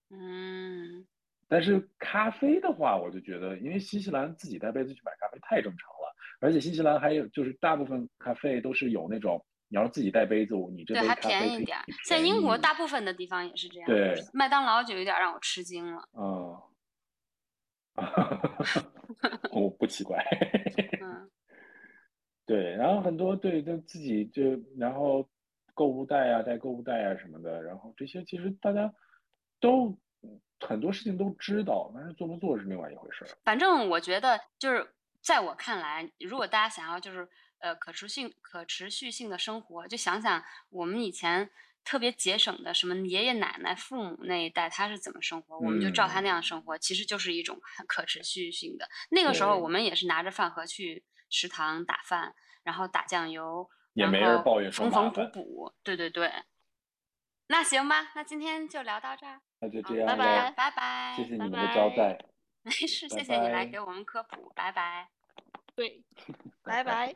[0.10, 1.06] 嗯，
[1.48, 11.84] 但是咖啡的话，我就觉得，因为新西兰自己带杯子去买咖啡太正常了，而且新西兰还有就是大部分咖啡都是有那种你要自己带杯子，你这对还便宜一点儿。
[12.06, 13.88] 在英国大部分的地方也是这样。
[13.88, 16.08] 对，麦当劳就有点让我吃惊了。
[16.14, 16.62] 嗯，
[19.52, 20.24] 我不奇怪。
[21.02, 21.30] 嗯，
[22.46, 24.44] 对，然后很多对，就自己就
[24.78, 25.28] 然后
[25.74, 28.94] 购物袋啊，带购物袋啊什么的，然后这些其实大家
[29.60, 29.98] 都
[30.62, 33.28] 很多事情都知道，但是做不做是另外一回事儿。
[33.44, 37.28] 反正我觉得就是在我看来，如果大家想要就是
[37.60, 41.50] 呃可持续可持续性的生活，就想想我们以前
[41.84, 48.88] 特别节省的什么爷爷奶奶、父母那一代他是怎么生活，我们就照他那样生活，其实就是一种很可持续性的。
[49.10, 56.32] 那个时候我们也是拿着饭盒去食堂打饭，然后打酱油，也没人抱怨说缝缝补补，对对对。
[57.50, 61.14] 那行吧，那今天就聊到这儿，那就好这样拜拜，拜拜。
[61.16, 62.20] 谢谢你们的招待，
[62.64, 65.08] 没事，谢谢你来给我们科普，拜拜。
[65.74, 66.04] 对，
[66.64, 67.16] 拜拜。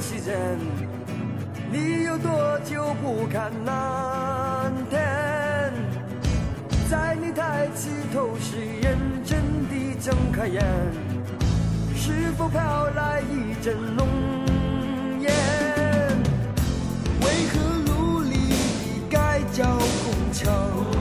[0.00, 0.58] 有点时间，
[1.70, 5.72] 你有多久不看蓝天？
[6.88, 10.64] 在你抬起头时，认真地睁开眼，
[11.94, 14.08] 是否飘来一阵浓
[15.20, 15.30] 烟？
[17.20, 20.99] 为何努力地改造工厂？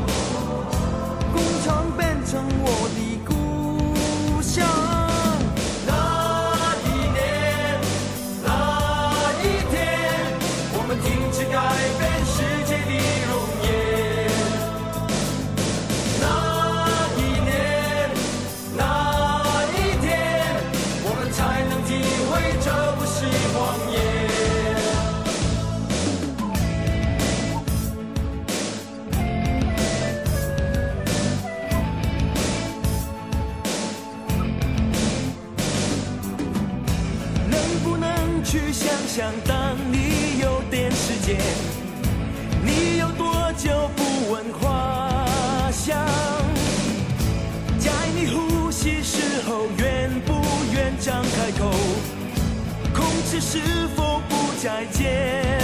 [53.40, 53.60] 是
[53.96, 55.59] 否不再见？